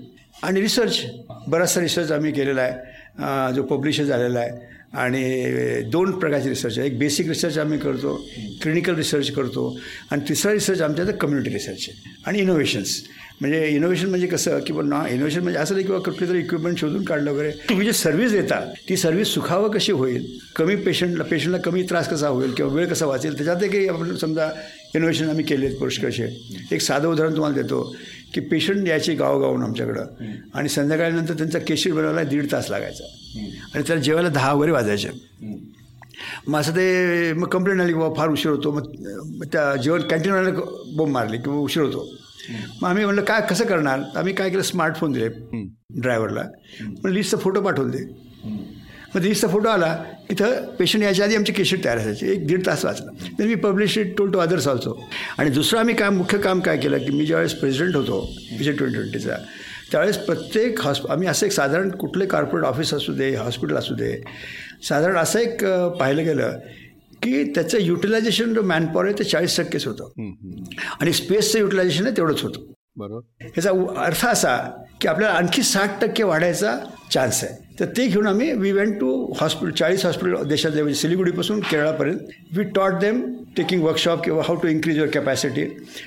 [0.43, 1.05] आणि रिसर्च
[1.49, 3.55] बराचसा रिसर्च आम्ही केलेला आहे.
[3.55, 4.77] जो पब्लिश झालेला आहे.
[4.93, 5.53] आणि
[5.91, 6.87] दोन प्रकारचे रिसर्च आहे.
[6.87, 8.27] एक बेसिक रिसर्च आम्ही करतो.
[8.63, 9.79] क्लिनिकल रिसर्च करतो.
[10.11, 12.23] आणि तिसरा रिसर्च आमच्या कम्युनिटी रिसर्च आहे.
[12.27, 13.03] आणि इनोव्हेशन्स.
[13.41, 14.59] म्हणजे इनोव्हेशन म्हणजे कसं?
[14.59, 17.51] की ना इनोव्हेशन म्हणजे असं नाही किंवा कुठली तरी इक्विपमेंट शोधून काढलं वगैरे.
[17.69, 20.27] तुम्ही जे सर्व्हिस देता ती सर्व्हिस सुखावं कशी होईल?
[20.57, 22.53] कमी पेशंटला पेशंटला कमी त्रास कसा होईल?
[22.53, 23.37] किंवा वेळ कसा वाचेल?
[23.37, 24.51] त्याच्यात काही आपण समजा
[24.95, 26.29] इनोव्हेशन आम्ही केले आहेत पुष्कळशे
[26.73, 27.95] एक साधं उदाहरण तुम्हाला देतो
[28.35, 30.05] की पेशंट यायचे गावगावून आमच्याकडं.
[30.55, 33.05] आणि संध्याकाळनंतर त्यांचा केशीर बनवायला दीड तास लागायचा.
[33.75, 35.09] आणि त्याला जेवायला दहा वगैरे वाजायचे.
[36.49, 38.73] मग असं ते मग कंप्लेंट आली की बाबा फार उशीर होतो.
[38.73, 40.61] मग त्या जेवण कॅन्टीनवाल्याला
[40.97, 42.09] बोंब मारली की बाबा उशीर होतो.
[42.81, 44.01] मग आम्ही म्हणलं काय कसं करणार?
[44.17, 45.29] आम्ही काय केलं स्मार्टफोन दिले
[46.01, 46.43] ड्रायव्हरला
[47.05, 48.05] मग लिस्टचा फोटो पाठवून दे.
[49.15, 49.97] मग लिस्टचा फोटो आला
[50.31, 52.27] इथं पेशंट यायच्या आधी आमची केसेट तयार असायची.
[52.31, 53.11] एक दीड तास वाचला.
[53.39, 54.99] तर मी publish it told to others also
[55.39, 58.21] आणि दुसरं आम्ही काम मुख्य काम काय केलं की मी ज्यावेळेस प्रेसिडेंट होतो
[58.59, 59.37] विजय ट्वेंटी ट्वेंटीचा
[59.91, 64.13] त्यावेळेस प्रत्येक हॉस्प आम्ही असं एक साधारण कुठले कॉर्पोरेट ऑफिस असू दे हॉस्पिटल असू दे
[64.89, 65.65] साधारण असं एक
[65.99, 66.59] पाहिलं गेलं
[67.23, 70.11] की त्याचं युटिलायझेशन जो मॅनपॉवर आहे ते चाळीस टक्केच होतं.
[71.01, 72.73] आणि स्पेसचं युटिलायझेशन आहे तेवढंच होतं.
[72.97, 73.45] बरोबर.
[73.45, 74.57] याचा उ- अर्थ असा
[75.01, 76.79] की आपल्याला आणखी साठ टक्के वाढायचा
[77.13, 77.75] चान्स आहे.
[77.81, 82.19] तर ते घेऊन आम्ही वी वेंट टू हॉस्पिटल चाळीस हॉस्पिटल देशातले म्हणजे सिलिगुडीपासून केरळापर्यंत.
[82.57, 85.63] We taught them taking workshop किंवा how to increase your capacity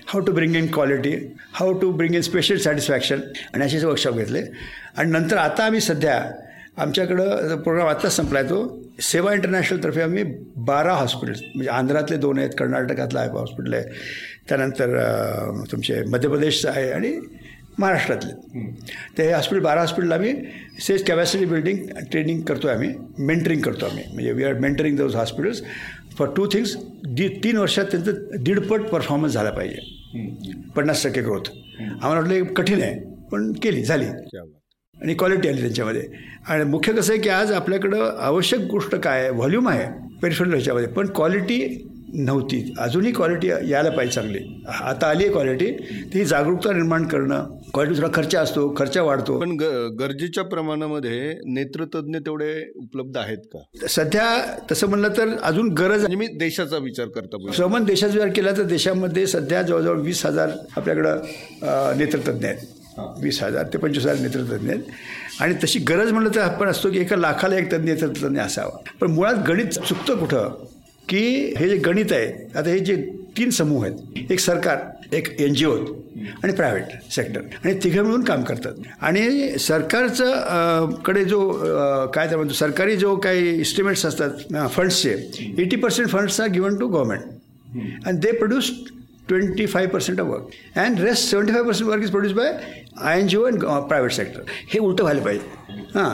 [0.08, 3.20] how to bring in quality how to bring in special satisfaction
[3.54, 4.42] आणि असेच वर्कशॉप घेतले.
[4.98, 6.32] आणि नंतर आता आम्ही सध्या
[6.78, 10.24] आमच्याकडं प्रोग्राम आत्ताच संपला आहे तो सेवा इंटरनॅशनलतर्फे आम्ही
[10.68, 13.84] बारा हॉस्पिटल्स म्हणजे आंध्रातले दोन आहेत कर्नाटकातलं आहे हॉस्पिटल आहे
[14.50, 14.98] त्यानंतर
[15.72, 17.20] तुमचे मध्य प्रदेशचं आहे आणि
[17.80, 18.32] महाराष्ट्रातले.
[19.18, 20.34] ते हे हॉस्पिटल बारा हॉस्पिटल आम्ही
[20.86, 21.78] सेज कॅपॅसिटी बिल्डिंग
[22.12, 24.04] ट्रेनिंग करतो आहे आम्ही मेंटरिंग करतो आम्ही.
[24.14, 25.62] म्हणजे we are mentoring those hospitals
[26.18, 26.76] for two things
[27.08, 30.54] the तीन वर्षात त्यांचं दीडपट परफॉर्मन्स झाला पाहिजे.
[30.76, 31.50] पन्नास टक्के ग्रोथ.
[31.82, 33.00] आम्हाला वाटलं कठीण आहे
[33.32, 34.06] पण केली झाली.
[35.02, 36.04] आणि क्वालिटी आली त्यांच्यामध्ये.
[36.48, 39.30] आणि मुख्य कसं आहे की आज आपल्याकडं आवश्यक गोष्ट काय आहे?
[39.30, 39.86] व्हॉल्यूम आहे
[40.22, 40.88] पेरिफेरल ह्याच्यामध्ये.
[40.88, 42.74] पण क्वालिटी नव्हती.
[42.80, 44.64] अजूनही क्वालिटी यायला पाहिजे चांगली.
[44.82, 45.72] आता आली आहे क्वालिटी
[46.14, 49.40] ती जागरूकता निर्माण करणं क्वालिटी थोडा खर्च असतो खर्च वाढतो.
[49.40, 53.88] पण ग- गरजेच्या प्रमाणामध्ये नेत्रतज्ञ तेवढे उपलब्ध आहेत का?
[53.90, 57.52] सध्या तसं म्हणलं तर अजून गरज म्हणजे मी देशाचा विचार करता.
[57.52, 61.18] समान देशाचा विचार केला तर देशामध्ये सध्या जवळजवळ वीस हजार आपल्याकडं
[61.98, 62.58] नेत्रतज्ञ आहेत.
[63.22, 64.84] वीस हजार ते पंचवीस हजार नेत्रतज्ञ आहेत.
[65.42, 68.78] आणि तशी गरज म्हणलं तर आपण असतो की एका लाखाला एक तज्ञ नेत्रतज्ञ असावा.
[69.02, 70.66] पण मुळात गणित चुकतं कुठं?
[71.10, 72.96] की हे जे गणित आहे आता हे जे
[73.38, 75.76] तीन समूह आहेत एक सरकार एक एन जी ओ
[76.44, 77.42] आणि प्रायव्हेट सेक्टर.
[77.64, 78.74] आणि तिघे मिळून काम करतात.
[79.02, 81.42] आणि सरकारचं कडे जो
[82.14, 86.88] काय त्या म्हणतो सरकारी जो काही इस्टिमेट्स असतात फंड्सचे eighty percent funds are given to
[86.88, 87.38] government
[88.08, 88.70] and they produce
[89.30, 90.54] 25% of work.
[90.76, 92.48] And rest 75% work is produced by
[93.14, 94.44] INGO and uh, private sector.
[94.74, 95.46] हे उलटं व्हायला पाहिजे.
[95.96, 96.10] हां.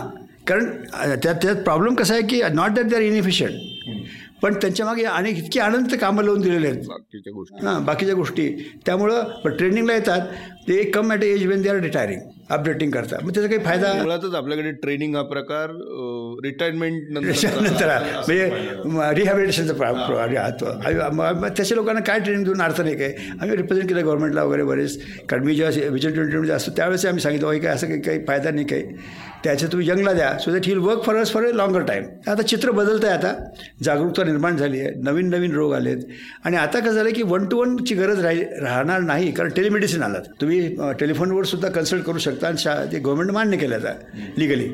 [0.48, 0.66] कारण
[1.22, 3.54] त्यात त्यात प्रॉब्लेम कसा आहे की not that they are inefficient
[4.42, 6.84] पण त्यांच्यामागे अनेक इतकी आनंद कामं लावून दिलेले आहेत.
[6.88, 7.66] बाकीच्या गोष्टी.
[7.66, 8.48] हां बाकीच्या गोष्टी.
[8.86, 10.28] त्यामुळं ट्रेनिंगला येतात
[10.68, 14.36] ते come at age when they are retiring updating करतात मग त्याचा काही फायदा मुळातच
[14.36, 15.70] आपल्याकडे ट्रेनिंग हा प्रकार
[16.44, 18.50] रिटायरमेंट नंतर म्हणजे
[19.14, 19.74] रिहॅबिलिटेशनचा
[21.60, 23.14] तशा लोकांना काय ट्रेनिंग देऊन अर्थ नाही काय?
[23.42, 24.98] आम्ही रिप्रेझेंट केलं गव्हर्नमेंटला वगैरे बरेच.
[25.30, 28.52] कारण मी जेव्हा विजय ट्वेंटी असतो त्यावेळेस आम्ही सांगितलं "होय, काय असं काही काही फायदा
[28.52, 28.84] नाही काही
[29.46, 30.32] त्याचं तुम्ही यंगला द्या.
[30.40, 33.34] So that he'll work for us for a longer time आता चित्र बदलतं आहे आता.
[33.84, 34.90] जागरूकता निर्माण झाली आहे.
[35.04, 35.98] नवीन नवीन रोग आलेत.
[36.46, 40.22] आणि आता कसं झालं की वन टू वनची गरज राही राहणार नाही कारण टेलिमेडिसिन आलात.
[40.42, 43.94] तुम्ही टेलिफोनवर सुद्धा कन्सल्ट करू शकता आणि शा ते गव्हर्नमेंट मान्य केलं आता
[44.38, 44.70] लिगली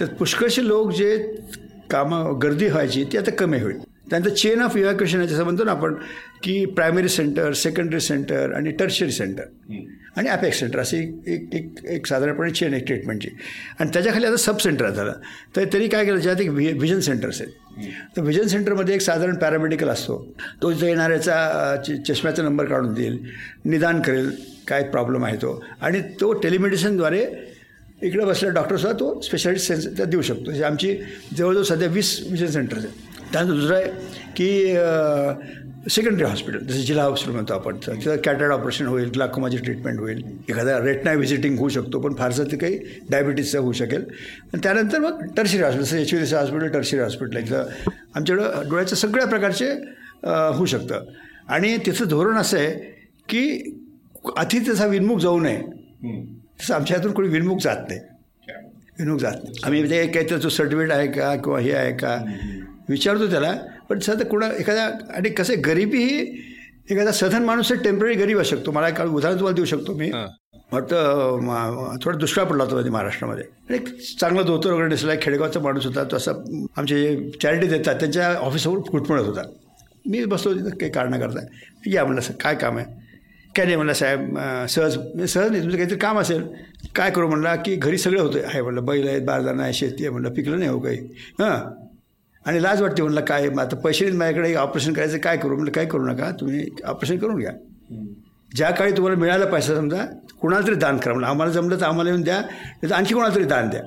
[0.00, 1.16] तर पुष्कळशी लोक जे
[1.90, 3.78] कामं गर्दी व्हायची ती आता कमी होईल.
[4.10, 5.94] त्यानंतर चेन ऑफ इव्हॅक्युएशन जसं म्हणतो ना आपण
[6.42, 9.74] की प्रायमरी सेंटर सेकंडरी सेंटर आणि टर्शरी सेंटर
[10.16, 10.96] आणि ॲपेक्स सेंटर अशी
[11.26, 13.28] एक एक एक साधारणपणे चेन आहे ट्रीटमेंटची
[13.78, 15.12] आणि त्याच्याखाली आता सब सेंटर झालं
[15.56, 16.18] तर तरी काय केलं?
[16.20, 17.52] ज्यात एक व्हि व्हिजन सेंटर्स आहेत.
[18.16, 20.16] तर व्हिजन सेंटरमध्ये एक साधारण पॅरामेडिकल असतो.
[20.62, 21.76] तो इथं येणाऱ्याचा
[22.08, 23.18] चष्म्याचा नंबर काढून देईल
[23.64, 24.30] निदान करेल
[24.68, 25.62] काय प्रॉब्लेम आहे तो.
[25.80, 27.24] आणि तो टेलिमेडिसिनद्वारे
[28.02, 30.62] इकडे बसलेला डॉक्टरसुद्धा तो स्पेशालिस्ट सेन्स त्या देऊ शकतो.
[30.64, 30.96] आमची
[31.36, 33.09] जवळजवळ सध्या वीस विजन सेंटर्स आहेत.
[33.32, 33.88] त्यानंतर दुसरं आहे
[34.36, 40.22] की सेकंडरी हॉस्पिटल जसं जिल्हा हॉस्पिटल म्हणतो आपण तिथं कॅटॅड ऑपरेशन होईल ग्लाकोमाची ट्रीटमेंट होईल
[40.48, 42.78] एखादा रेटना व्हिजिटिंग होऊ शकतो पण फारसं ते काही
[43.10, 44.04] डायबिटीजचं होऊ शकेल.
[44.52, 47.46] आणि त्यानंतर मग टर्शरी हॉस्पिटल जसं H V hospital tertiary hospital आहे.
[47.46, 49.70] इथं आमच्याकडं डोळ्याचं सगळ्या प्रकारचे
[50.24, 51.04] होऊ शकतं.
[51.48, 52.70] आणि तिथं धोरण असं आहे
[53.28, 53.76] की
[54.36, 55.60] अति त्याचा विनमुख जाऊ नये.
[56.60, 58.00] तसं आमच्या हातून कोणी विनमुख जात नाही.
[58.98, 59.60] विनमुख जात नाही.
[59.64, 62.16] आम्ही ते काहीतरी तो सर्टिफिकेट आहे का किंवा हे आहे का?
[62.90, 63.52] विचारतो त्याला
[63.88, 64.84] पण सध्या कुणा एखाद्या
[65.16, 66.20] आणि कसं गरिबी ही
[66.90, 68.70] एखादा सधन माणूस टेंपररी गरीब असू शकतो.
[68.72, 70.10] मला एक उदाहरण तुम्हाला देऊ शकतो मी.
[70.72, 73.44] वाटतं थोडा दुष्काळ पडला होता मध्ये महाराष्ट्रामध्ये.
[73.74, 73.88] एक
[74.20, 76.42] चांगला धोतर वगैरे दिसला खेडेगावचा माणूस होता तो असं
[76.76, 79.42] आमचे जे चॅरिटी देतात त्यांच्या ऑफिसवर घुटमळत होता.
[80.06, 81.40] मी बसलो तिथं काही कारणाकरता
[81.86, 82.86] या म्हणलं असं काय काम आहे?
[83.56, 84.38] काय नाही म्हणलं साहेब
[84.68, 86.42] सहज सहज नाही तुमचं काहीतरी काम असेल.
[86.96, 87.28] काय करू?
[87.28, 90.58] म्हणला की घरी सगळं होतं आहे म्हणलं बैल आहेत बारदाना आहे शेती आहे म्हणलं पिकलं
[90.58, 90.98] नाही हो काही.
[91.40, 91.58] हां.
[92.44, 95.54] आणि लाज वाटते म्हणलं काय आता पैसे माझ्याकडे ऑपरेशन करायचं काय करू?
[95.54, 97.52] म्हणलं काय करू नका तुम्ही ऑपरेशन करून घ्या.
[98.50, 100.04] ज्या काळी तुम्हाला मिळाला पैसा समजा
[100.40, 103.34] कुणाला तरी दान करा म्हणलं आम्हाला जमलं तर आम्हाला येऊन द्या नाही तर आणखी कोणाला
[103.34, 103.82] तरी दान द्या.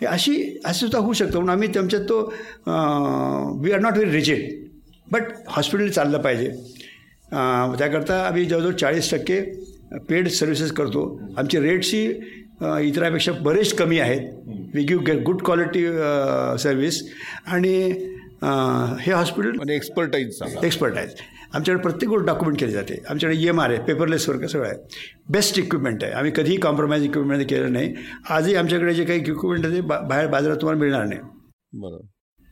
[0.00, 0.34] हे अशी
[0.64, 2.20] असं सुद्धा होऊ शकतं म्हणून आम्ही त्यांच्यात तो
[3.62, 4.48] we are not very rigid
[5.12, 6.48] but hospital चाललं पाहिजे.
[7.78, 9.40] त्याकरता आम्ही जवळजवळ चाळीस टक्के
[10.08, 11.20] पेड सर्व्हिसेस करतो.
[11.38, 12.12] आमची रेट्सही
[12.62, 14.30] इतरापेक्षा बरेच कमी आहेत.
[14.74, 15.86] We give good quality
[16.62, 17.02] service
[17.46, 17.76] आणि
[19.00, 21.08] हे हॉस्पिटल एक्सपर्टाईज एक्सपर्ट आहेत
[21.54, 22.94] आमच्याकडे प्रत्येक गोष्ट डॉक्युमेंट केली जाते.
[23.08, 24.76] आमच्याकडे ई एम आर आहे पेपरलेस वर्क सगळं आहे.
[25.32, 26.12] बेस्ट इक्विपमेंट आहे.
[26.12, 27.94] आम्ही कधीही कॉम्प्रोमाइज इक्विपमेंट केलं नाही.
[28.30, 31.20] आजही आमच्याकडे जे काही इक्विपमेंट आहे ते बाहेर बाजारात तुम्हाला मिळणार नाही.
[31.72, 32.06] बरोबर.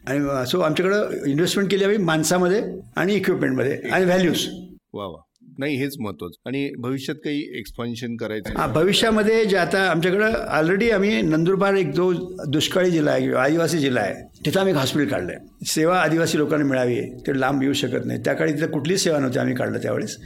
[0.05, 2.63] आणि सो आमच्याकडं इन्व्हेस्टमेंट केली हवी माणसामध्ये
[2.97, 4.47] आणि इक्विपमेंटमध्ये आणि व्हॅल्यूज
[4.95, 5.21] वा वा.
[5.59, 11.23] नाही हेच महत्वाचं आणि भविष्यात काही एक्सपान्शन करायचं हा भविष्यामध्ये जे आता आमच्याकडं ऑलरेडी आम्ही
[11.23, 12.13] नंदुरबार एक जो
[12.49, 16.39] दुष्काळी जिल्हा आहे किंवा आदिवासी जिल्हा आहे तिथं आम्ही एक हॉस्पिटल काढलं आहे सेवा आदिवासी
[16.39, 19.79] लोकांना मिळावी ते लांब येऊ शकत नाही त्या काळी तिथं कुठलीच सेवा नव्हती आम्ही काढलं
[19.79, 20.17] त्यावेळेस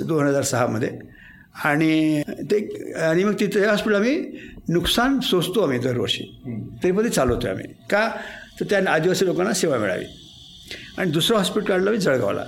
[0.00, 0.90] दोन हजार सहामध्ये.
[1.64, 2.58] आणि ते
[2.94, 4.18] आणि मग तिथे हॉस्पिटल आम्ही
[4.68, 6.24] नुकसान सोसतो आम्ही दरवर्षी.
[6.82, 7.64] तरी पण ते चालवतो आम्ही.
[7.90, 8.08] का?
[8.60, 10.04] तर त्या आदिवासी लोकांना सेवा मिळावी.
[10.98, 12.44] आणि दुसरं हॉस्पिटल काढलं आम्ही जळगावला.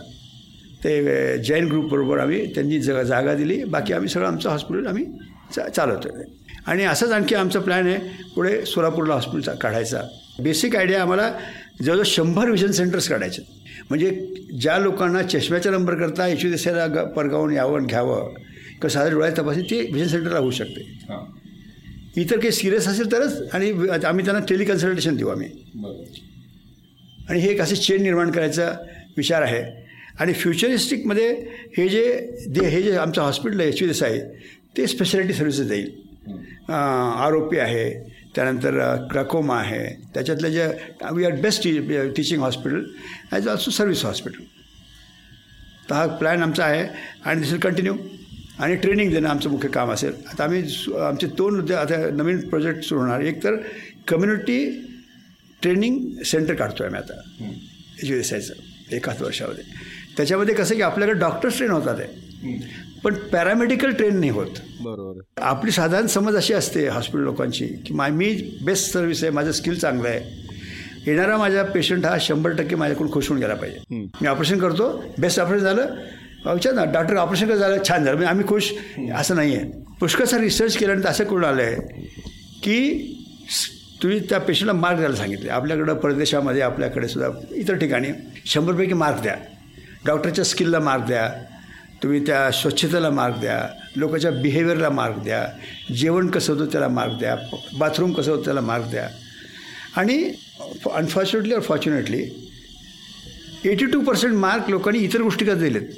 [0.84, 3.62] ते जैन ग्रुपबरोबर आम्ही त्यांनी ज जागा दिली.
[3.64, 5.04] बाकी आम्ही सगळं आमचं हॉस्पिटल आम्ही
[5.54, 6.08] चा चालवतो.
[6.66, 7.98] आणि असंच आणखी आमचा प्लॅन आहे
[8.34, 10.02] पुढे सोलापूरला हॉस्पिटल काढायचा.
[10.42, 11.30] बेसिक आयडिया आम्हाला
[11.82, 13.42] जवळजवळ शंभर विजन सेंटर्स काढायचे.
[13.88, 14.10] म्हणजे
[14.60, 19.62] ज्या लोकांना चष्म्याचा नंबर करता एच दिसायला ग परगावून यावं घ्यावं किंवा साध्या डोळ्यात तपासणी
[19.62, 20.86] ते विजन सेंटरला होऊ शकते.
[22.16, 23.70] इतर काही सिरियस असेल तरच आणि
[24.04, 25.48] आम्ही त्यांना टेलिकन्सल्टेशन देऊ आम्ही.
[27.28, 28.70] आणि हे एक असे चेन निर्माण करायचा
[29.16, 29.81] विचार आहे.
[30.20, 31.28] आणि फ्युचरिस्टिकमध्ये
[31.76, 32.04] हे जे
[32.54, 34.20] दे हे जे आमचं हॉस्पिटल आहे एच एस आहे
[34.76, 35.90] ते स्पेशालिटी सर्व्हिसेस देईल.
[36.70, 37.90] आर ओ पी आहे
[38.34, 38.78] त्यानंतर
[39.10, 39.84] क्राकोमा आहे
[40.14, 40.66] त्याच्यातलं जे
[41.12, 41.78] we are best T
[42.16, 42.84] teaching hospital
[43.32, 44.44] as also service hospital
[45.90, 46.86] तर हा प्लॅन आमचा आहे
[47.24, 47.94] आणि दिस विल कंटिन्यू
[48.58, 50.12] आणि ट्रेनिंग देणं आमचं मुख्य काम असेल.
[50.30, 50.62] आता आम्ही
[51.00, 53.20] आमचे दोन आता नवीन प्रोजेक्ट सुरू होणार.
[53.20, 53.56] एक तर
[54.08, 54.64] कम्युनिटी
[55.62, 57.50] ट्रेनिंग सेंटर काढतो आहे आम्ही आता.
[58.02, 59.64] एच एस आयचं एकाच वर्षामध्ये.
[60.16, 62.60] त्याच्यामध्ये कसं की आपल्याकडे डॉक्टर्स ट्रेन होतात आहे
[63.04, 64.58] पण पॅरामेडिकल ट्रेन नाही होत.
[64.80, 68.30] बरोबर आपली साधारण समज अशी असते हॉस्पिटल लोकांची की मा मी
[68.64, 70.20] बेस्ट सर्व्हिस आहे माझं स्किल चांगलं आहे.
[71.06, 73.78] येणारा माझा पेशंट हा शंभर टक्के माझ्याकडून खुश होऊन गेला पाहिजे.
[74.20, 75.94] मी ऑपरेशन करतो बेस्ट ऑपरेशन झालं
[76.46, 77.76] विचार ना डॉक्टर ऑपरेशन कसं झालं?
[77.88, 78.16] छान झालं.
[78.16, 78.72] म्हणजे आम्ही खुश.
[79.16, 82.06] असं नाही आहे पुष्कळचा रिसर्च केल्यानंतर असं कळून आलं आहे
[82.62, 83.18] की
[84.02, 88.08] तुम्ही त्या पेशंटला मार्क द्यायला सांगितले आपल्याकडं परदेशामध्ये आपल्याकडे सुद्धा इतर ठिकाणी
[88.46, 89.36] शंभरपैकी मार्क द्या.
[90.06, 91.28] डॉक्टरच्या स्किलला मार्क द्या.
[92.02, 93.58] तुम्ही त्या स्वच्छतेला मार्क द्या.
[93.96, 95.44] लोकांच्या बिहेवियरला मार्क द्या.
[95.96, 97.36] जेवण कसं होतं त्याला मार्क द्या.
[97.78, 99.08] बाथरूम कसं होतं त्याला मार्क द्या.
[99.96, 100.22] आणि
[100.94, 102.22] unfortunately or fortunately
[103.64, 105.88] eighty two percent mark लोकांनी इतर गोष्टी दिलेत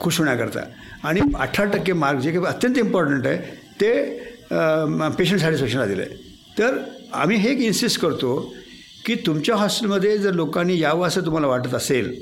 [0.00, 0.60] खुश होण्याकरता.
[1.04, 3.38] आणि अठरा टक्के मार्क जे काही अत्यंत इम्पॉर्टंट आहे
[3.80, 3.92] ते
[5.18, 6.16] पेशंट सॅटिस्फॅक्शनला दिलं आहे
[6.58, 6.76] तर
[7.12, 8.54] आम्ही हे इन्सिस्ट करतो
[9.06, 12.12] की तुमच्या हॉस्टेलमध्ये जर लोकांनी यावं असं तुम्हाला वाटत असेल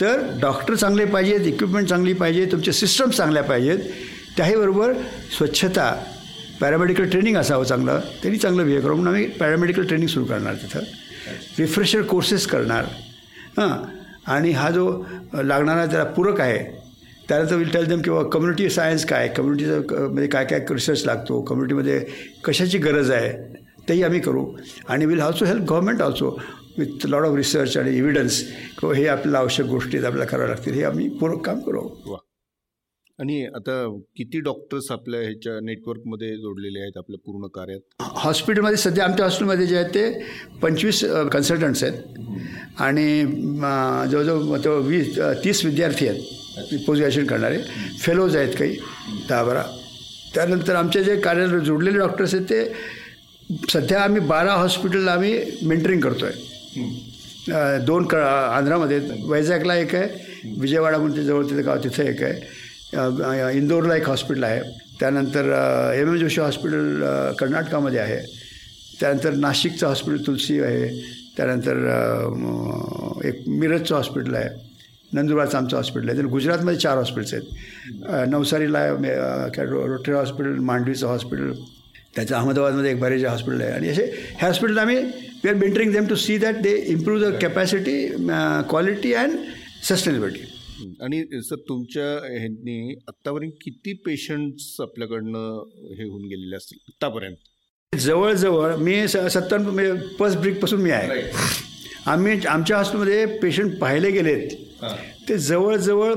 [0.00, 3.78] तर डॉक्टर चांगले पाहिजेत इक्विपमेंट चांगली पाहिजे तुमचे सिस्टम चांगल्या पाहिजेत.
[4.36, 4.92] त्याहीबरोबर
[5.36, 6.02] स्वच्छता
[6.60, 10.80] पॅरामेडिकल ट्रेनिंग असावं चांगलं त्यांनी चांगलं बिहेव करून म्हणून आम्ही पॅरामेडिकल ट्रेनिंग सुरू करणार तिथं.
[11.58, 12.84] रिफ्रेशर कोर्सेस करणार.
[13.58, 13.84] हां.
[14.32, 16.58] आणि हा जो लागणारा त्याला पूरक आहे
[17.28, 19.28] त्याला तर विल टेल देम किंवा कम्युनिटी सायन्स काय?
[19.28, 21.40] कम्युनिटीचं म्हणजे काय काय रिसर्च लागतो?
[21.40, 22.06] कम्युनिटीमध्ये
[22.44, 23.32] कशाची गरज आहे?
[23.88, 24.46] तेही आम्ही करू.
[24.88, 26.40] आणि will also help government also
[26.78, 28.42] with lot of research आणि एव्हिडन्स
[28.78, 30.74] किंवा हे आपल्याला आवश्यक गोष्टी आपल्याला कराव्या लागतील.
[30.74, 31.88] हे आम्ही पूर्ण काम करू.
[33.18, 33.74] आणि आता
[34.16, 38.02] किती डॉक्टर्स आपल्या ह्याच्या नेटवर्कमध्ये जोडलेले आहेत आपल्या पूर्ण कार्यात?
[38.16, 41.02] हॉस्पिटलमध्ये सध्या आमच्या हॉस्पिटलमध्ये जे आहेत ते पंचवीस
[41.32, 42.02] कन्सल्टंट्स आहेत.
[42.78, 43.24] आणि
[44.10, 46.20] जवळजवळ तो वीस तीस विद्यार्थी आहेत.
[46.86, 47.58] पोस्ट ग्रॅज्युएशन करणारे.
[48.00, 48.76] फेलोज आहेत काही
[49.28, 49.62] दहा बारा.
[50.34, 56.24] त्यानंतर आमचे जे कार्य जोडलेले डॉक्टर्स आहेत ते सध्या आम्ही बारा हॉस्पिटलला आम्ही मेंटरिंग करतो
[56.24, 56.54] आहे
[57.86, 58.98] दोन क आंध्रामध्ये.
[58.98, 59.10] आहेत.
[59.24, 60.26] वैजागला एक आहे
[60.58, 62.56] विजयवाडा म्हणून जवळ तिथे गाव तिथे एक आहे.
[63.58, 64.60] इंदोरला एक हॉस्पिटल आहे.
[65.00, 65.44] त्यानंतर
[65.96, 67.00] एम एम जोशी हॉस्पिटल
[67.32, 68.40] कर्नाटकामध्ये आहे.
[69.00, 71.04] त्यानंतर नाशिकचं हॉस्पिटल तुलसी आहे.
[71.36, 71.76] त्यानंतर
[73.24, 74.66] एक मिरजचं हॉस्पिटल आहे.
[75.12, 76.18] नंदुरबारचं आमचं हॉस्पिटल आहे.
[76.18, 77.44] तर गुजरातमध्ये चार हॉस्पिटल्स आहेत.
[78.28, 78.96] नवसारीला आहे,
[79.50, 81.52] काय रो- रोटरी हॉस्पिटल मांडवीचं हॉस्पिटल
[82.16, 83.72] त्याचं अहमदाबादमध्ये एक बरेच हॉस्पिटल आहे.
[83.72, 84.96] आणि असे हे हॉस्पिटल आम्ही
[85.44, 87.96] we are mentoring them to see that they improve the capacity
[88.70, 89.32] quality and
[89.88, 96.78] sustainability आणि सर तुमच्या ह्यांनी आत्तापर्यंत किती पेशंट्स आपल्याकडनं हे होऊन गेलेले असतील?
[96.88, 97.36] आत्तापर्यंत.
[97.92, 99.58] जवळजवळ मी स सत्तर
[100.18, 101.20] फर्स्ट ब्रिकपासून मी आहे.
[102.06, 104.50] आम्ही आमच्या हॉस्पिटलमध्ये पेशंट पाहिले गेलेत.
[105.28, 106.14] ते जवळजवळ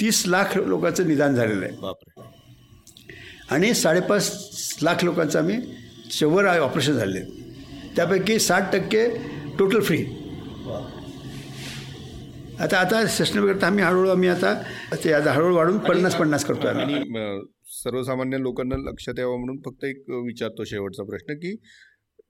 [0.00, 1.76] तीस लाख लोकांचं निदान झालेलं आहे.
[1.80, 2.22] बापरे.
[3.50, 5.58] आणि साडेपाच लाख लोकांचं आम्ही
[6.10, 7.20] शंभर ऑपरेशन झाले
[7.96, 9.06] त्यापैकी साठ टक्के
[9.58, 10.04] टोटल फ्री
[12.60, 13.04] आता आता
[13.46, 14.54] करता आम्ही हळूहळू आम्ही आता
[15.04, 16.94] ते आता हळूहळू वाढून पन्नास पन्नास करतो आम्ही.
[17.82, 21.56] सर्वसामान्य लोकांना लक्षात यावं म्हणून फक्त एक विचारतो शेवटचा प्रश्न की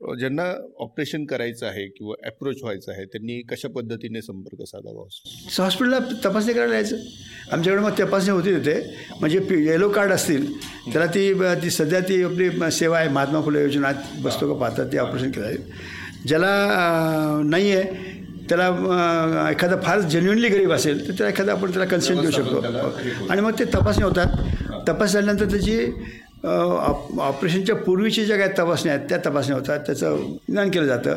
[0.01, 0.43] ज्यांना
[0.81, 5.05] ऑपरेशन करायचं आहे किंवा अप्रोच व्हायचं आहे त्यांनी कशा पद्धतीने संपर्क साधावा
[5.51, 6.97] सो हॉस्पिटलला तपासणी करायला यायचं.
[7.53, 8.75] आमच्याकडे मग तपासणी होती तिथे.
[9.21, 10.47] म्हणजे पी येलो कार्ड असतील
[10.93, 11.33] त्याला ती
[11.63, 13.93] ती सध्या ती आपली सेवा आहे महात्मा फुले योजना
[14.23, 16.53] बसतो का पाहतात ते ऑपरेशन केलं जाईल ज्याला
[17.45, 18.17] नाही आहे
[18.49, 22.61] त्याला एखादा फार जेन्युनली गरीब असेल तर त्याला एखादा आपण त्याला कन्सेंट देऊ शकतो.
[23.31, 24.37] आणि मग ते तपासणी होतात.
[24.89, 25.77] तपास झाल्यानंतर त्याची
[26.47, 29.80] ऑप- ऑपरेशनच्या पूर्वीची ज्या काही तपासण्या आहेत त्या तपासण्या होतात.
[29.80, 30.16] त्याचं
[30.49, 31.16] निदान केलं जातं.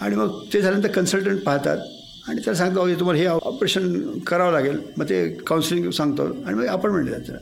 [0.00, 1.78] आणि मग ते झाल्यानंतर कन्सल्टंट पाहतात.
[2.28, 4.78] आणि त्याला सांगतो "अहो, तुम्हाला हे ऑपरेशन करावं लागेल.
[4.96, 7.32] मग ते काउन्सिलिंग सांगतो आणि मग अपॉइंटमेंट द्यायचं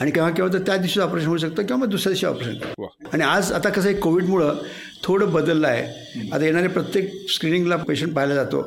[0.00, 2.82] आणि केव्हा केव्हा तर त्या दिवशी ऑपरेशन होऊ शकतं किंवा मग दुसऱ्या दिवशी ऑपरेशन.
[3.12, 4.54] आणि आज आता कसं आहे कोविडमुळं
[5.02, 5.86] थोडं बदललं आहे.
[6.32, 8.62] आता येणारे प्रत्येक स्क्रीनिंगला पेशंट पाहायला जातो.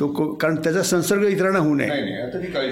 [0.00, 1.86] तो को कारण त्याचा संसर्ग इतरांना होऊ नये.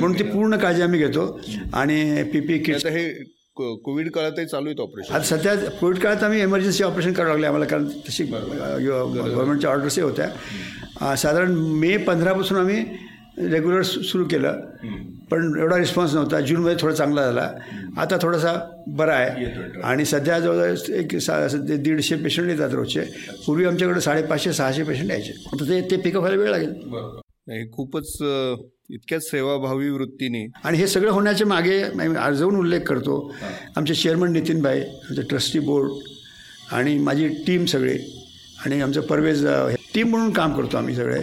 [0.01, 1.41] म्हणून ती पूर्ण काळजी आम्ही घेतो.
[1.75, 5.15] आणि पी पी किट्स आता हे कोविड काळातही चालू आहेत ऑपरेशन.
[5.15, 11.17] आता सध्या कोविड काळात आम्ही एमर्जन्सी ऑपरेशन करावं लागले आम्हाला कारण तशी गव्हर्नमेंटच्या ऑर्डर्सही होत्या.
[11.17, 12.85] साधारण मे पंधरापासून आम्ही
[13.39, 14.61] रेग्युलर सुरू केलं.
[15.31, 16.41] पण एवढा रिस्पॉन्स नव्हता.
[16.41, 17.49] जूनमध्ये थोडा चांगला झाला.
[17.99, 18.53] आता थोडासा
[18.97, 19.47] बरा आहे.
[19.85, 23.01] आणि सध्या जवळजवळ एक सा सध्या दीडशे पेशंट येतात रोजचे.
[23.47, 25.33] पूर्वी आमच्याकडे साडेपाचशे सहाशे पेशंट यायचे.
[25.53, 26.73] आता ते ते पिकअप व्हायला वेळ लागेल.
[27.47, 28.17] नाही खूपच
[28.91, 30.47] इतक्याच सेवाभावी वृत्तीने.
[30.65, 33.35] आणि हे सगळं होण्याच्या मागे मी अर्जवून उल्लेख करतो.
[33.77, 35.93] आमचे चेअरमन नितीन भाई आमचे ट्रस्टी बोर्ड
[36.73, 37.97] आणि माझी टीम सगळे
[38.65, 39.47] आणि आमचं परवेज
[39.95, 41.23] टीम म्हणून काम करतो आम्ही सगळे.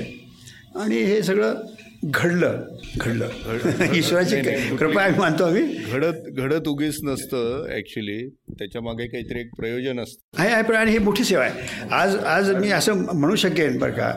[0.76, 1.56] आणि हे सगळं
[2.04, 2.62] घडलं
[2.98, 3.94] घडलं.
[3.94, 4.42] ईश्वराची
[4.78, 5.64] कृपा आम्ही मानतो आम्ही.
[5.92, 8.18] घडत घडत उगीच नसतं ॲक्च्युली
[8.50, 10.42] त्याच्यामागे काहीतरी एक प्रयोजन असतं.
[10.42, 11.86] आहे आहे पण आणि ही मोठी सेवा आहे.
[11.92, 14.14] आज आज मी असं म्हणू शकेन बरं का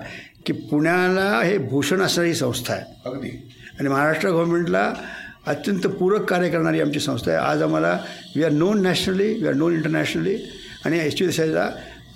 [0.46, 2.84] की पुण्याला हे भूषण असणारी संस्था आहे.
[3.06, 3.28] अगदी.
[3.80, 4.92] आणि महाराष्ट्र गव्हर्नमेंटला
[5.46, 7.40] अत्यंत पूरक कार्य करणारी आमची संस्था आहे.
[7.40, 7.98] आज आम्हाला
[8.36, 10.36] we are known nationally we are known internationally
[10.84, 11.24] आणि एच टी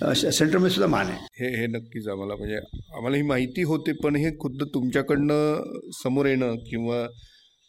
[0.01, 1.17] देशाचा सेंटरमध्ये सुद्धा मान आहे.
[1.39, 2.55] हे हे नक्कीच आम्हाला म्हणजे
[2.97, 7.05] आम्हाला ही माहिती होते पण हे खुद्द तुमच्याकडनं समोर येणं किंवा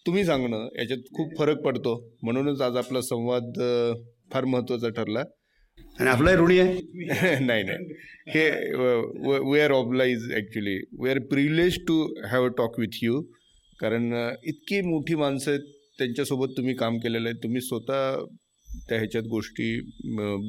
[0.07, 1.95] तुम्ही सांगणं याच्यात खूप फरक पडतो.
[2.23, 3.61] म्हणूनच आज आपला संवाद
[4.33, 5.23] फार महत्त्वाचा ठरला.
[5.99, 6.81] आणि आपलाही ऋणी आहे.
[7.47, 7.95] नाही नाही.
[8.29, 8.49] हे
[9.51, 13.21] we are oblige actually we are privilege to have a talk with you
[13.81, 14.13] कारण
[14.45, 17.43] इतकी मोठी माणसं आहेत त्यांच्यासोबत तुम्ही काम केलेलं आहे.
[17.43, 18.25] तुम्ही स्वतः
[18.89, 19.81] त्या ह्याच्यात गोष्टी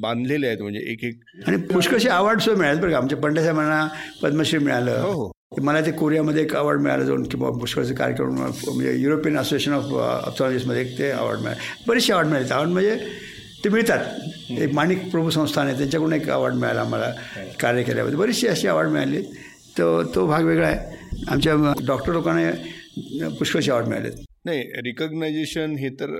[0.02, 0.62] बांधलेल्या आहेत.
[0.62, 2.96] म्हणजे एक एक आणि पुष्कळशी अवॉर्ड सुद्धा मिळाले बरं का.
[2.98, 3.86] आमच्या पंडितसाहेबांना
[4.22, 5.30] पद्मश्री हो मिळालं हो
[5.62, 9.92] मला ते कोरियामध्ये एक अवॉर्ड मिळालं जाऊन किंवा पुष्कळचे कार्यक्रम म्हणजे युरोपियन असोसिएशन ऑफ
[10.26, 11.60] ऑप्थॉलॉजिस्टमध्ये एक ते अवॉर्ड मिळाले.
[11.88, 12.48] बरेचसे अवॉर्ड मिळाले.
[12.48, 12.96] अवॉर्ड म्हणजे
[13.64, 14.04] ते मिळतात.
[14.60, 17.10] एक माणिक प्रभू संस्थान आहे त्यांच्याकडून एक अवॉर्ड मिळाला आम्हाला
[17.60, 19.22] कार्य केल्यामध्ये बरीचशी अशी अवॉर्ड मिळाली.
[19.78, 21.24] तो तो भाग वेगळा आहे.
[21.28, 21.54] आमच्या
[21.86, 24.10] डॉक्टर लोकांना पुष्कळचे अवॉर्ड मिळाले
[24.44, 26.14] नाही रिकग्नायझेशन हे तर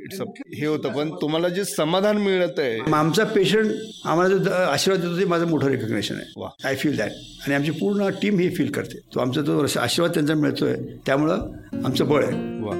[0.00, 0.20] इट्स
[0.58, 3.70] हे होतं पण तुम्हाला जे समाधान मिळत आहे मग आमचा पेशंट
[4.04, 6.46] आम्हाला जो आशीर्वाद देतो ते माझं मोठं रेकग्नेशन वा.
[6.46, 7.10] आहे आय फील दॅट
[7.46, 8.98] आणि आमची पूर्ण टीम ही फील करते.
[9.14, 10.74] तो आमचा जो आशीर्वाद त्यांचा मिळतोय
[11.06, 11.52] त्यामुळं
[11.84, 12.32] आमचं बळ आहे.
[12.62, 12.74] वा.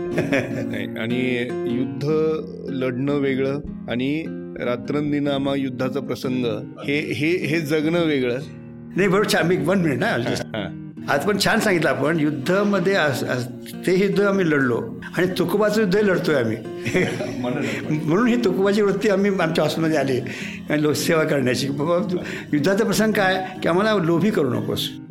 [0.71, 1.39] नाही आणि
[1.79, 2.05] युद्ध
[2.73, 3.61] लढणं वेगळं
[3.91, 4.25] आणि
[4.65, 6.47] रात्रंदिनामा युद्धाचा प्रसंग
[6.87, 8.41] हे हे हे जगणं वेगळं.
[8.97, 10.82] नाही बरोबर वन मिनिट ना.
[11.09, 12.97] आज पण छान सांगितलं आपण युद्धामध्ये
[13.87, 16.57] ते युद्ध आम्ही लढलो आणि तुकोबाचं युद्ध लढतोय आम्ही.
[18.05, 20.21] म्हणून ही तुकोबाची वृत्ती आम्ही आमच्या हॉस्पिटलमध्ये आली.
[20.71, 21.69] आणि लो सेवा करण्याची.
[21.69, 22.17] बाबा
[22.53, 23.47] युद्धाचा प्रसंग काय?
[23.63, 24.89] की आम्हाला लोभी करू नकोस.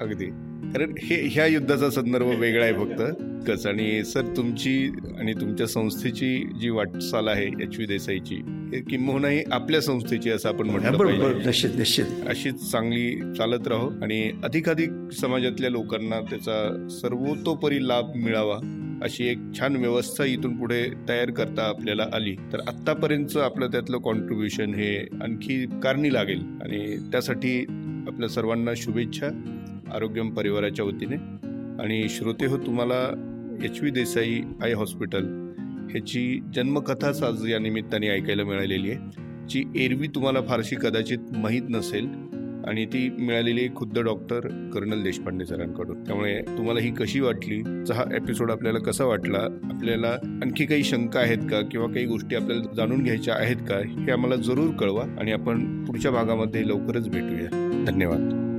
[0.00, 0.53] अगदी.
[0.74, 3.02] कारण हे ह्या युद्धाचा संदर्भ वेगळा आहे फक्त.
[3.46, 8.34] कच आणि सर तुमची आणि तुमच्या संस्थेची जी वाटचाल आहे एच व्ही देसाईची
[8.72, 11.34] हे किंबहुना ही आपल्या संस्थेची असं आपण बरोबर.
[11.46, 12.04] निश्चित निश्चित.
[12.28, 18.58] अशीच चांगली चालत राहो आणि अधिकाधिक समाजातल्या लोकांना त्याचा सर्वतोपरी लाभ मिळावा
[19.02, 22.34] अशी एक छान व्यवस्था इथून पुढे तयार करता आपल्याला आली.
[22.52, 27.60] तर आत्तापर्यंतचं आपलं त्यातलं कॉन्ट्रीब्युशन हे आणखी कारणी लागेल आणि त्यासाठी
[28.06, 29.28] आपल्या सर्वांना शुभेच्छा.
[29.94, 31.16] आरोग्यम परिवाराच्या वतीने.
[31.82, 33.30] आणि श्रोते हो तुम्हाला
[33.64, 35.24] H V Desai eye hospital
[35.90, 39.24] ह्याची जन्मकथाच आज या निमित्ताने ऐकायला मिळालेली आहे.
[39.48, 42.08] जी एरवी तुम्हाला फारशी कदाचित माहीत नसेल
[42.68, 44.40] आणि ती मिळालेली खुद्द डॉक्टर
[44.74, 46.04] कर्नल देशपांडे सरांकडून.
[46.04, 47.60] त्यामुळे तुम्हाला ही कशी वाटली?
[47.92, 49.58] हा एपिसोड आपल्याला कसा वाटला?
[49.62, 50.08] आपल्याला
[50.42, 51.60] आणखी काही शंका आहेत का?
[51.60, 53.76] किंवा काही गोष्टी आपल्याला जाणून घ्यायच्या आहेत का?
[53.76, 57.84] हे आम्हाला जरूर कळवा आणि आपण पुढच्या भागामध्ये लवकरच भेटूया.
[57.86, 58.50] धन्यवाद.